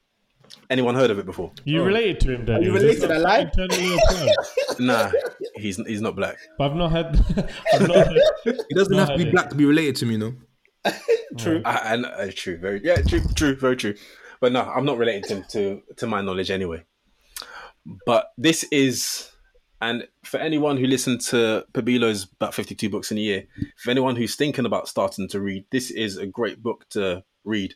[0.69, 1.51] Anyone heard of it before?
[1.65, 2.65] You related to him, Daniel.
[2.65, 3.51] you related, I lied?
[3.57, 4.37] Internally applied.
[4.79, 5.11] Nah,
[5.57, 6.37] he's he's not black.
[6.59, 7.07] But I've not had.
[7.75, 9.33] I've not had It doesn't No have to be headache.
[9.33, 10.35] black to be related to me, you know.
[11.39, 11.63] True.
[11.65, 13.95] I, I, know- uh, true, very yeah, true, true, very true.
[14.41, 16.85] But no, I'm not related to him to to my knowledge anyway.
[18.07, 19.31] But this is,
[19.83, 23.45] and for anyone who listened to Pabilo's about 52 books in a year,
[23.77, 27.75] for anyone who's thinking about starting to read, this is a great book to read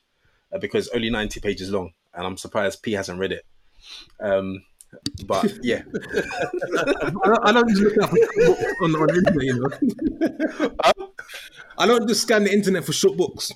[0.54, 3.44] uh, because only 90 pages long, and I'm surprised P hasn't read it.
[4.20, 4.62] Um,
[5.26, 5.82] but yeah,
[6.14, 8.12] I don't, I don't just look up
[8.82, 10.92] on, on the internet, you know.
[11.76, 13.50] I don't just scan the internet for short books.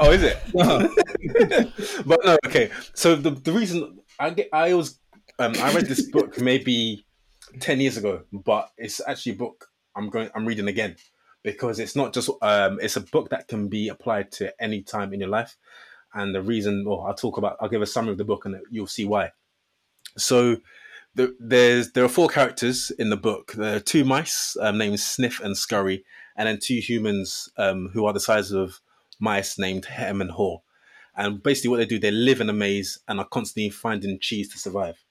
[0.00, 0.38] Oh, is it?
[2.06, 2.70] but no, okay.
[2.94, 4.98] So the the reason I get I was
[5.38, 7.04] um, I read this book maybe
[7.60, 10.96] ten years ago, but it's actually a book I'm going I'm reading again
[11.42, 15.12] because it's not just um it's a book that can be applied to any time
[15.12, 15.56] in your life,
[16.14, 18.56] and the reason well I'll talk about I'll give a summary of the book and
[18.70, 19.32] you'll see why.
[20.16, 20.58] So.
[21.14, 23.52] The, there's there are four characters in the book.
[23.52, 26.04] There are two mice um, named Sniff and Scurry,
[26.36, 28.80] and then two humans um, who are the size of
[29.18, 30.58] mice named Hem and Haw.
[31.16, 34.48] And basically, what they do, they live in a maze and are constantly finding cheese
[34.52, 35.02] to survive.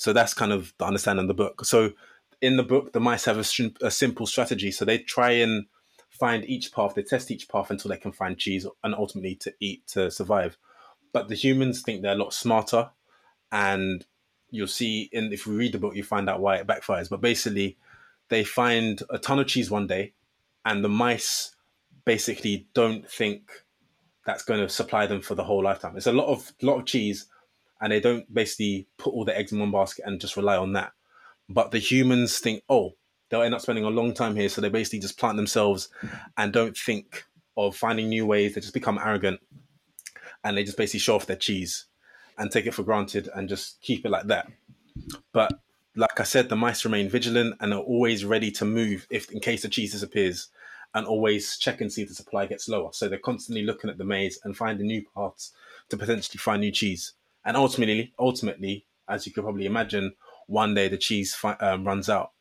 [0.00, 1.62] So that's kind of the understanding of the book.
[1.66, 1.92] So
[2.40, 4.70] in the book, the mice have a, a simple strategy.
[4.70, 5.66] So they try and
[6.08, 9.52] find each path, they test each path until they can find cheese and ultimately to
[9.60, 10.56] eat to survive.
[11.12, 12.88] But the humans think they're a lot smarter.
[13.52, 14.06] And
[14.48, 17.10] you'll see, in if you read the book, you find out why it backfires.
[17.10, 17.76] But basically,
[18.30, 20.14] they find a ton of cheese one day,
[20.64, 21.54] and the mice
[22.06, 23.50] basically don't think
[24.24, 25.98] that's going to supply them for the whole lifetime.
[25.98, 27.26] It's a lot of lot of cheese,
[27.80, 30.72] and they don't basically put all their eggs in one basket and just rely on
[30.74, 30.92] that.
[31.48, 32.94] But the humans think, oh,
[33.28, 35.88] they'll end up spending a long time here, so they basically just plant themselves
[36.36, 37.24] and don't think
[37.56, 38.54] of finding new ways.
[38.54, 39.40] They just become arrogant,
[40.44, 41.86] and they just basically show off their cheese
[42.38, 44.48] and take it for granted and just keep it like that.
[45.32, 45.52] But
[45.96, 49.40] like I said, the mice remain vigilant and are always ready to move if in
[49.40, 50.48] case the cheese disappears,
[50.94, 52.90] and always check and see if the supply gets lower.
[52.92, 55.52] So they're constantly looking at the maze and finding new paths
[55.88, 57.12] to potentially find new cheese.
[57.44, 60.14] And ultimately, ultimately, as you could probably imagine,
[60.46, 62.32] one day the cheese fi- um, runs out.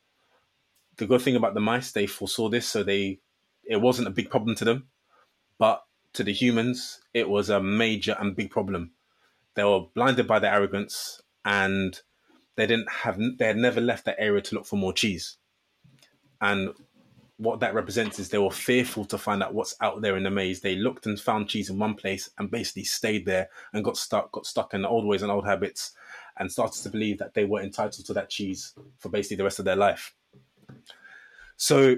[0.97, 3.19] The good thing about the mice, they foresaw this, so they
[3.63, 4.89] it wasn't a big problem to them.
[5.57, 5.83] But
[6.13, 8.91] to the humans, it was a major and big problem.
[9.55, 11.99] They were blinded by their arrogance, and
[12.55, 15.37] they didn't have they had never left that area to look for more cheese.
[16.41, 16.73] And
[17.39, 20.29] what that represents is they were fearful to find out what's out there in the
[20.29, 20.59] maze.
[20.59, 24.33] They looked and found cheese in one place and basically stayed there and got stuck,
[24.33, 25.93] got stuck in the old ways and old habits,
[26.37, 29.57] and started to believe that they were entitled to that cheese for basically the rest
[29.57, 30.13] of their life.
[31.55, 31.95] So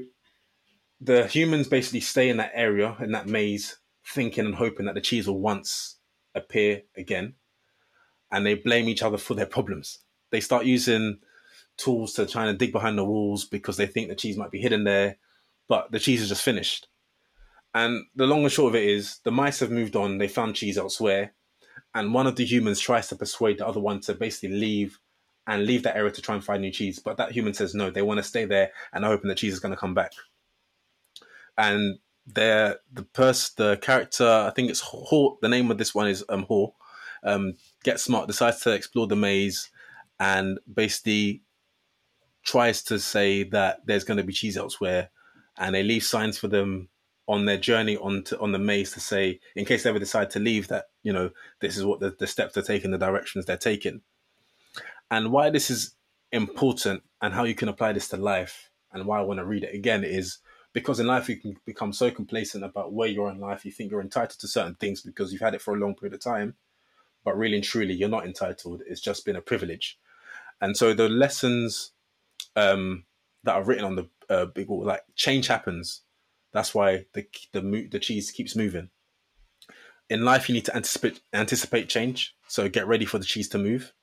[1.00, 5.02] the humans basically stay in that area, in that maze, thinking and hoping that the
[5.02, 5.96] cheese will once
[6.36, 7.34] appear again.
[8.32, 10.00] And they blame each other for their problems.
[10.30, 11.18] They start using
[11.78, 14.62] tools to try and dig behind the walls because they think the cheese might be
[14.62, 15.18] hidden there,
[15.68, 16.88] but the cheese is just finished.
[17.74, 20.56] And the long and short of it is the mice have moved on, they found
[20.56, 21.34] cheese elsewhere,
[21.94, 25.00] and one of the humans tries to persuade the other one to basically leave
[25.48, 27.00] and leave that area to try and find new cheese.
[27.00, 29.60] But that human says no, they want to stay there and hoping that cheese is
[29.60, 30.14] going to come back.
[31.58, 35.36] And they're the person, the character, I think it's Haw.
[35.42, 36.72] The name of this one is um Haw.
[37.24, 39.70] Um, Get smart, decides to explore the maze,
[40.20, 41.42] and basically
[42.44, 45.10] tries to say that there's going to be cheese elsewhere,
[45.58, 46.90] and they leave signs for them
[47.28, 50.30] on their journey on to, on the maze to say, in case they ever decide
[50.32, 53.46] to leave, that you know this is what the, the steps they're taking, the directions
[53.46, 54.02] they're taking,
[55.10, 55.96] and why this is
[56.32, 59.64] important and how you can apply this to life, and why I want to read
[59.64, 60.40] it again is
[60.74, 63.92] because in life you can become so complacent about where you're in life, you think
[63.92, 66.56] you're entitled to certain things because you've had it for a long period of time,
[67.24, 68.82] but really and truly you're not entitled.
[68.88, 70.00] It's just been a privilege,
[70.60, 71.92] and so the lessons
[72.56, 73.06] um,
[73.44, 74.10] that are written on the
[74.54, 74.70] big.
[74.70, 76.02] Like change happens.
[76.54, 78.90] That's why the the the cheese keeps moving.
[80.10, 82.36] In life, you need to anticipate anticipate change.
[82.48, 83.94] So get ready for the cheese to move.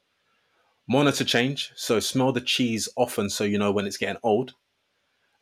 [0.89, 1.73] Monitor change.
[1.77, 4.55] So smell the cheese often, so you know when it's getting old.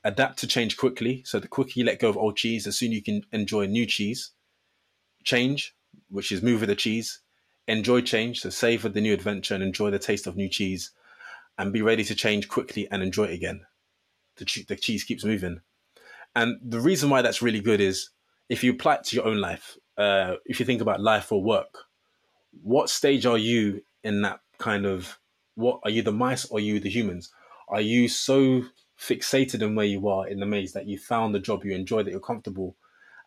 [0.02, 1.22] Adapt to change quickly.
[1.24, 3.86] So the quicker you let go of old cheese, the sooner you can enjoy new
[3.86, 4.30] cheese.
[5.24, 5.74] Change,
[6.08, 7.20] which is move with the cheese.
[7.68, 8.40] Enjoy change.
[8.40, 10.90] So savor the new adventure and enjoy the taste of new cheese
[11.58, 13.62] and be ready to change quickly and enjoy it again.
[14.36, 15.60] The, the cheese keeps moving.
[16.34, 18.10] And the reason why that's really good is
[18.48, 21.42] if you apply it to your own life, uh, if you think about life or
[21.42, 21.84] work,
[22.62, 25.18] what stage are you in that kind of
[25.54, 27.32] what are you the mice or you the humans?
[27.68, 28.64] Are you so
[29.00, 32.02] fixated in where you are in the maze that you found the job you enjoy,
[32.02, 32.76] that you're comfortable,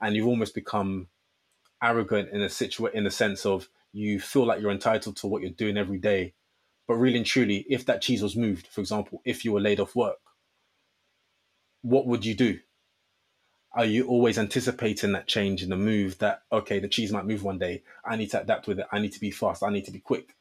[0.01, 1.07] and you've almost become
[1.81, 5.41] arrogant in a situa- in the sense of you feel like you're entitled to what
[5.41, 6.33] you're doing every day
[6.89, 9.79] but really and truly, if that cheese was moved, for example, if you were laid
[9.79, 10.17] off work,
[11.81, 12.59] what would you do?
[13.71, 17.43] Are you always anticipating that change in the move that, okay, the cheese might move
[17.43, 17.83] one day.
[18.03, 18.87] I need to adapt with it.
[18.91, 19.61] I need to be fast.
[19.63, 20.35] I need to be quick.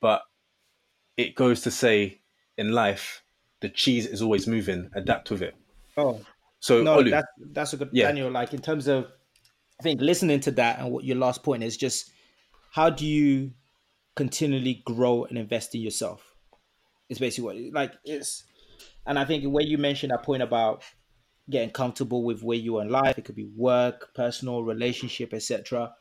[0.00, 0.22] But
[1.16, 2.20] it goes to say
[2.58, 3.22] in life,
[3.60, 4.90] the cheese is always moving.
[4.94, 5.54] Adapt with it.
[5.96, 6.20] Oh,
[6.60, 8.08] So, no, Olu, that's that's a good Yeah.
[8.08, 8.30] Daniel.
[8.30, 9.10] Like in terms of,
[9.80, 12.10] I think listening to that and what your last point is just,
[12.70, 13.52] how do you
[14.16, 16.34] continually grow and invest in yourself?
[17.08, 18.44] It's basically what like it's,
[19.06, 20.84] and I think when you mentioned that point about
[21.50, 25.94] getting comfortable with where you are in life, it could be work, personal, relationship, etc.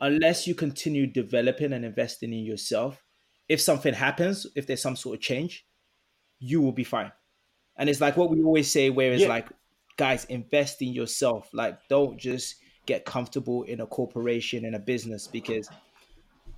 [0.00, 3.04] Unless you continue developing and investing in yourself,
[3.48, 5.66] if something happens, if there's some sort of change,
[6.38, 7.12] you will be fine.
[7.76, 9.28] And it's like what we always say, where it's Yeah.
[9.28, 9.48] like,
[9.96, 11.50] guys, invest in yourself.
[11.52, 12.56] Like, don't just
[12.86, 15.68] get comfortable in a corporation in a business because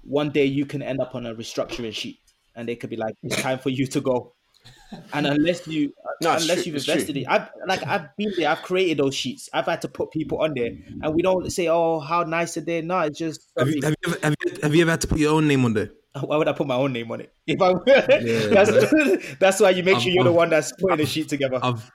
[0.02, 2.20] one day you can end up on a restructuring sheet,
[2.55, 4.36] and they could be like, "It's time for you to go."
[5.12, 8.62] And unless you, No, unless true, you've invested in, I've like I've been there, I've
[8.62, 9.48] created those sheets.
[9.52, 10.70] I've had to put people on there,
[11.02, 13.94] and we don't say, "Oh, how nice are they?" No, it's just Have you, have,
[14.07, 15.90] you ever, have, you, have you ever had to put your own name on there?
[16.20, 17.33] why would I put my own name on it?
[17.46, 17.72] If I,
[18.55, 21.29] that's, that's why you make sure I've- you're the I've- one that's putting the sheet
[21.29, 21.59] together.
[21.62, 21.90] I've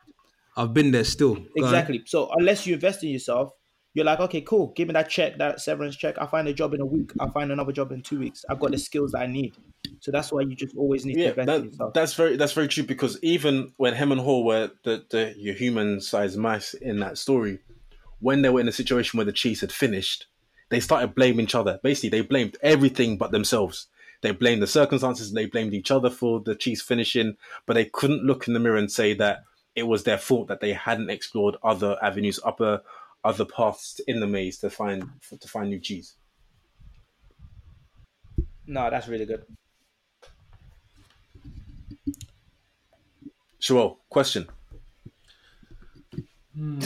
[0.58, 1.36] I've been there still.
[1.36, 1.64] Go on.
[1.64, 2.04] Exactly.
[2.06, 3.52] So unless you invest in yourself,
[3.94, 4.68] you're like, okay, cool.
[4.76, 6.18] Give me that check, that severance check.
[6.18, 7.12] I'll find a job in a week.
[7.20, 8.46] I'll find another job in two weeks.
[8.50, 9.54] I've got the skills that I need.
[10.00, 12.68] So that's why you just always need to yeah, in that, that's very that's very
[12.68, 17.00] true because even when Hem and Haw were the, the your human sized mice in
[17.00, 17.60] that story,
[18.20, 20.28] when they were in a situation where the cheese had finished,
[20.70, 21.80] they started blaming each other.
[21.84, 23.88] Basically, they blamed everything but themselves.
[24.22, 27.86] They blamed the circumstances, and they blamed each other for the cheese finishing, but they
[27.86, 29.44] couldn't look in the mirror and say that
[29.76, 32.82] it was their fault that they hadn't explored other avenues, upper
[33.24, 35.10] other paths in the maze to find
[35.40, 36.16] to find new cheese.
[38.68, 39.44] no, that's really good.
[43.60, 43.98] Sure.
[44.10, 44.48] Question.
[46.56, 46.80] Hmm.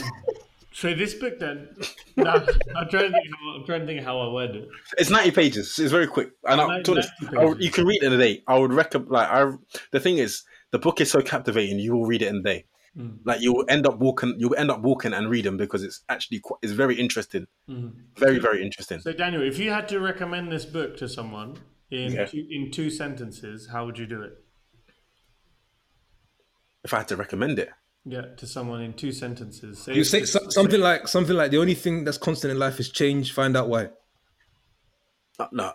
[0.72, 1.68] So this book then,
[2.16, 2.44] nah,
[2.76, 4.68] I'm trying to think how I'm trying to think how I word it.
[4.98, 5.78] It's ninety pages.
[5.78, 8.02] It's very quick, and I, Ninety- to be honest, 90 I would- you can read
[8.02, 8.42] it in a day.
[8.46, 9.10] I would recommend.
[9.10, 9.52] Like, I
[9.92, 11.78] the thing is, the book is so captivating.
[11.78, 12.66] You will read it in a day.
[12.96, 13.18] Mm.
[13.24, 14.34] Like, you will end up walking.
[14.38, 17.46] You will end up walking and reading because it's actually quite, it's very interesting.
[17.68, 17.92] Mm.
[18.16, 19.00] Very, very interesting.
[19.00, 21.58] So Daniel, if you had to recommend this book to someone
[21.90, 22.24] in Yeah.
[22.26, 24.42] two, in two sentences, how would you do it?
[26.84, 27.70] If I had to recommend it,
[28.04, 29.80] Yeah, to someone in two sentences.
[29.80, 32.78] Say You say so, something like something like the only thing that's constant in life
[32.78, 33.32] is change.
[33.32, 33.90] Find out why.
[35.38, 35.72] Uh, no.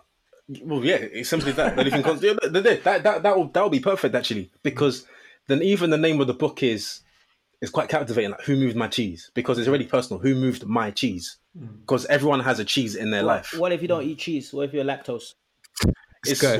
[0.63, 1.77] Well, yeah, it's simply that.
[1.77, 5.05] Anything con- yeah, that, that, that, that, that will that will be perfect actually because
[5.47, 7.01] then even the name of the book is
[7.61, 8.31] is quite captivating.
[8.31, 9.31] Like, who moved my cheese?
[9.33, 10.19] Because it's already personal.
[10.19, 11.37] Who moved my cheese?
[11.57, 11.81] Mm.
[11.81, 13.53] Because everyone has a cheese in their life.
[13.57, 14.51] What if you don't eat cheese?
[14.53, 15.33] What if you're lactose?
[16.25, 16.59] It's, guy.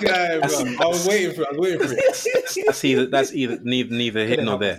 [0.00, 0.76] guy, bro.
[0.80, 1.42] I was waiting for.
[1.42, 1.48] it.
[1.48, 2.64] I was waiting for it.
[2.66, 4.78] that's either that's either neither neither here nor there.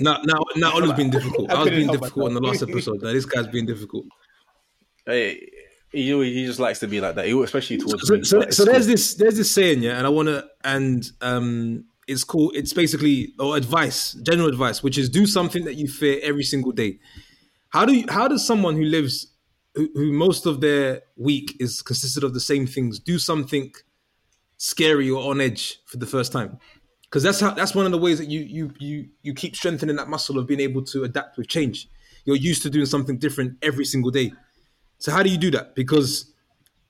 [0.00, 1.50] Now, now, now, Olu's been difficult.
[1.52, 3.02] I, was being difficult on the last episode.
[3.02, 4.04] Now this guy's being difficult.
[5.06, 5.48] Hey,
[5.92, 8.86] he, he just likes to be like that, he, especially towards So, so, so there's
[8.86, 12.50] this, there's this saying, yeah, and I want to, and um, it's cool.
[12.54, 16.72] It's basically or advice, general advice, which is do something that you fear every single
[16.72, 16.98] day.
[17.70, 19.32] How do you, how does someone who lives,
[19.74, 23.72] who, who most of their week is consisted of the same things, do something
[24.56, 26.58] scary or on edge for the first time?
[27.02, 29.96] Because that's how that's one of the ways that you you you you keep strengthening
[29.96, 31.88] that muscle of being able to adapt with change.
[32.24, 34.32] You're used to doing something different every single day.
[34.98, 35.74] So how do you do that?
[35.74, 36.32] Because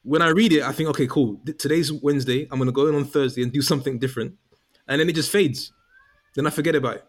[0.02, 1.40] when I read it, I think, okay, cool.
[1.58, 2.46] Today's Wednesday.
[2.50, 4.34] I'm gonna go in on Thursday and do something different,
[4.86, 5.72] and then it just fades.
[6.34, 7.04] Then I forget about it.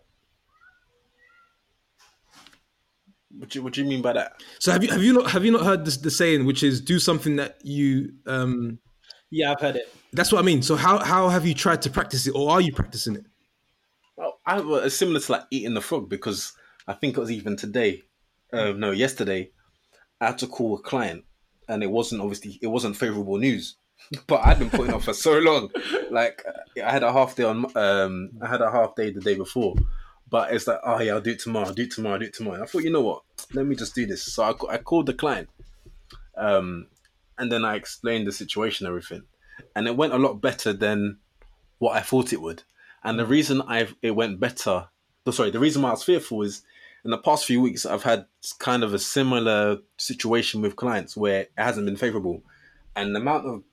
[3.38, 4.42] What do you, what do you mean by that?
[4.60, 6.82] So have you have you not have you not heard this the saying, which is
[6.82, 8.80] do something that you um
[9.30, 9.94] Yeah, I've heard it.
[10.14, 10.64] that's what I mean.
[10.64, 13.26] So how how have you tried to practice it, or are you practicing it?
[14.16, 16.54] Well, I well, it's similar to like eating the frog because
[16.88, 18.04] I think it was even today,
[18.52, 19.52] uh, no, yesterday,
[20.20, 21.26] I had to call a client,
[21.68, 23.76] and it wasn't obviously it wasn't favorable news,
[24.28, 25.70] but I'd been putting off for so long.
[26.10, 26.44] Like
[26.84, 29.76] I had a half day on, um, I had a half day the day before,
[30.30, 31.68] but it's like, oh yeah, I'll do it tomorrow.
[31.68, 32.14] I'll do it tomorrow.
[32.16, 32.56] I'll do it tomorrow.
[32.56, 33.24] And I thought, you know what?
[33.54, 34.24] Let me just do this.
[34.24, 35.50] So I, I called the client,
[36.36, 36.88] um,
[37.38, 39.24] and then I explained the situation, everything,
[39.76, 41.18] and it went a lot better than
[41.80, 42.64] what I thought it would.
[43.04, 44.88] And the reason I it went better,
[45.32, 46.64] sorry, the reason why I was fearful is
[47.08, 48.26] in the past few weeks I've had
[48.60, 52.44] kind of a similar situation with clients where it hasn't been favorable,
[52.98, 53.64] and the amount of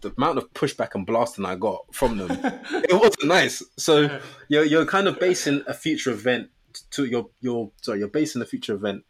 [0.00, 2.30] the amount of pushback and blasting I got from them,
[2.70, 3.64] it wasn't nice.
[3.76, 6.50] So you're you're kind of basing a future event
[6.92, 9.04] to your your sorry you're basing a future event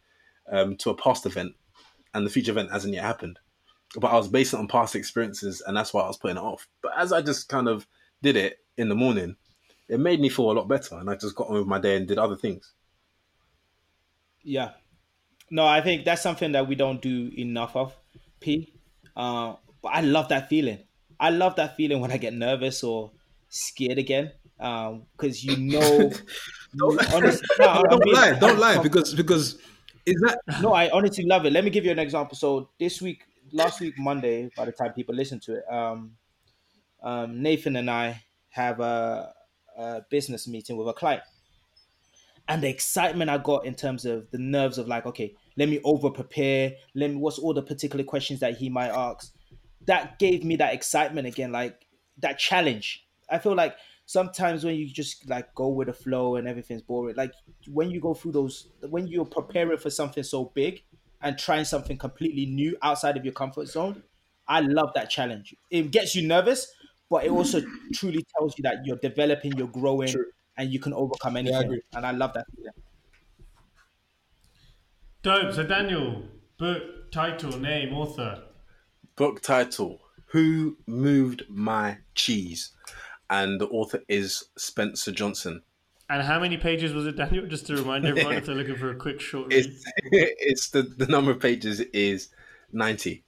[0.51, 1.53] um, to a past event,
[2.15, 3.37] and the future event hasn't yet happened.
[3.97, 6.43] But I was basing it on past experiences, and that's why I was putting it
[6.43, 6.67] off.
[6.81, 7.85] But as I just kind of
[8.23, 9.35] did it in the morning,
[9.87, 11.97] it made me feel a lot better, and I just got on with my day
[11.97, 12.73] and did other things.
[14.45, 14.73] Yeah.
[15.51, 17.95] No, I think that's something that we don't do enough of,
[18.39, 18.73] P.
[19.15, 20.79] Uh, but I love that feeling.
[21.19, 23.13] I love that feeling when I get nervous or
[23.49, 24.33] scared again.
[24.57, 26.11] Because you know,
[26.73, 29.59] you honestly, no, don't being- lie, don't lie, because because
[30.05, 31.53] is that no, I honestly love it.
[31.53, 32.37] Let me give you an example.
[32.37, 36.17] So this week, last week Monday, by the time people listen to it, um,
[37.03, 39.33] um, Nathan and I have a,
[39.77, 41.23] a business meeting with a client,
[42.47, 45.79] and the excitement I got in terms of the nerves of like, okay, let me
[45.83, 46.73] over prepare.
[46.93, 49.33] Let me what's all the particular questions that he might ask.
[49.87, 51.85] That gave me that excitement again, like
[52.19, 53.05] that challenge.
[53.29, 53.75] I feel like
[54.05, 57.33] sometimes when you just like go with the flow and everything's boring, like
[57.67, 60.83] when you go through those, when you're preparing for something so big
[61.21, 64.03] and trying something completely new outside of your comfort zone,
[64.47, 65.55] I love that challenge.
[65.71, 66.71] It gets you nervous,
[67.09, 67.61] but it also
[67.93, 70.13] truly tells you that you're developing, you're growing,
[70.57, 71.63] and you can overcome anything.
[71.63, 71.81] agree.
[71.93, 72.45] and I love that.
[72.55, 72.71] feeling.
[75.23, 75.53] Dope.
[75.53, 76.23] So Daniel,
[76.57, 78.43] book title, name, author.
[79.15, 82.71] Book title: Who Moved My Cheese,
[83.29, 85.61] and the author is Spencer Johnson.
[86.07, 87.47] And how many pages was it, Daniel?
[87.47, 89.65] Just to remind everyone if they're looking for a quick short read.
[89.65, 92.29] It's it's the the number of pages is
[92.71, 93.23] ninety.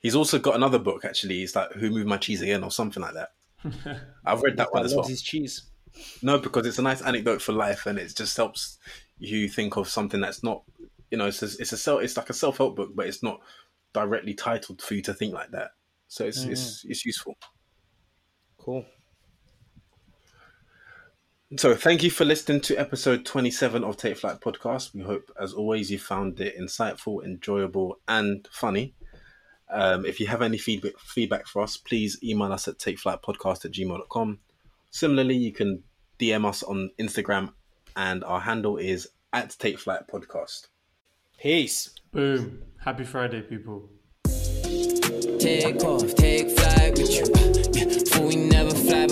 [0.00, 1.42] He's also got another book actually.
[1.42, 3.32] It's like Who Moved My Cheese Again or something like that.
[4.24, 5.06] I've read that one as well.
[5.06, 5.69] his cheese.
[6.22, 8.78] No, because it's a nice anecdote for life, and it just helps
[9.18, 10.62] you think of something that's not,
[11.10, 13.22] you know, it's a, it's a self, it's like a self help book, but it's
[13.22, 13.40] not
[13.92, 15.70] directly titled for you to think like that.
[16.08, 17.36] So it's it's it's useful.
[18.58, 18.84] Cool.
[21.56, 24.94] So thank you for listening to episode twenty seven of Take Flight podcast.
[24.94, 28.94] We hope, as always, you found it insightful, enjoyable, and funny.
[29.72, 33.72] Um, if you have any feedback feedback for us, please email us at takeflightpodcast at
[33.72, 34.40] gmail.com.
[34.90, 35.82] Similarly, you can
[36.18, 37.52] DM us on Instagram,
[37.96, 40.68] and our handle is at Take Flight Podcast.
[41.38, 41.90] Peace.
[42.12, 42.62] Boom.
[42.78, 43.88] Happy Friday, people.
[45.38, 48.26] Take off, take flight with you.
[48.26, 49.06] We never fly,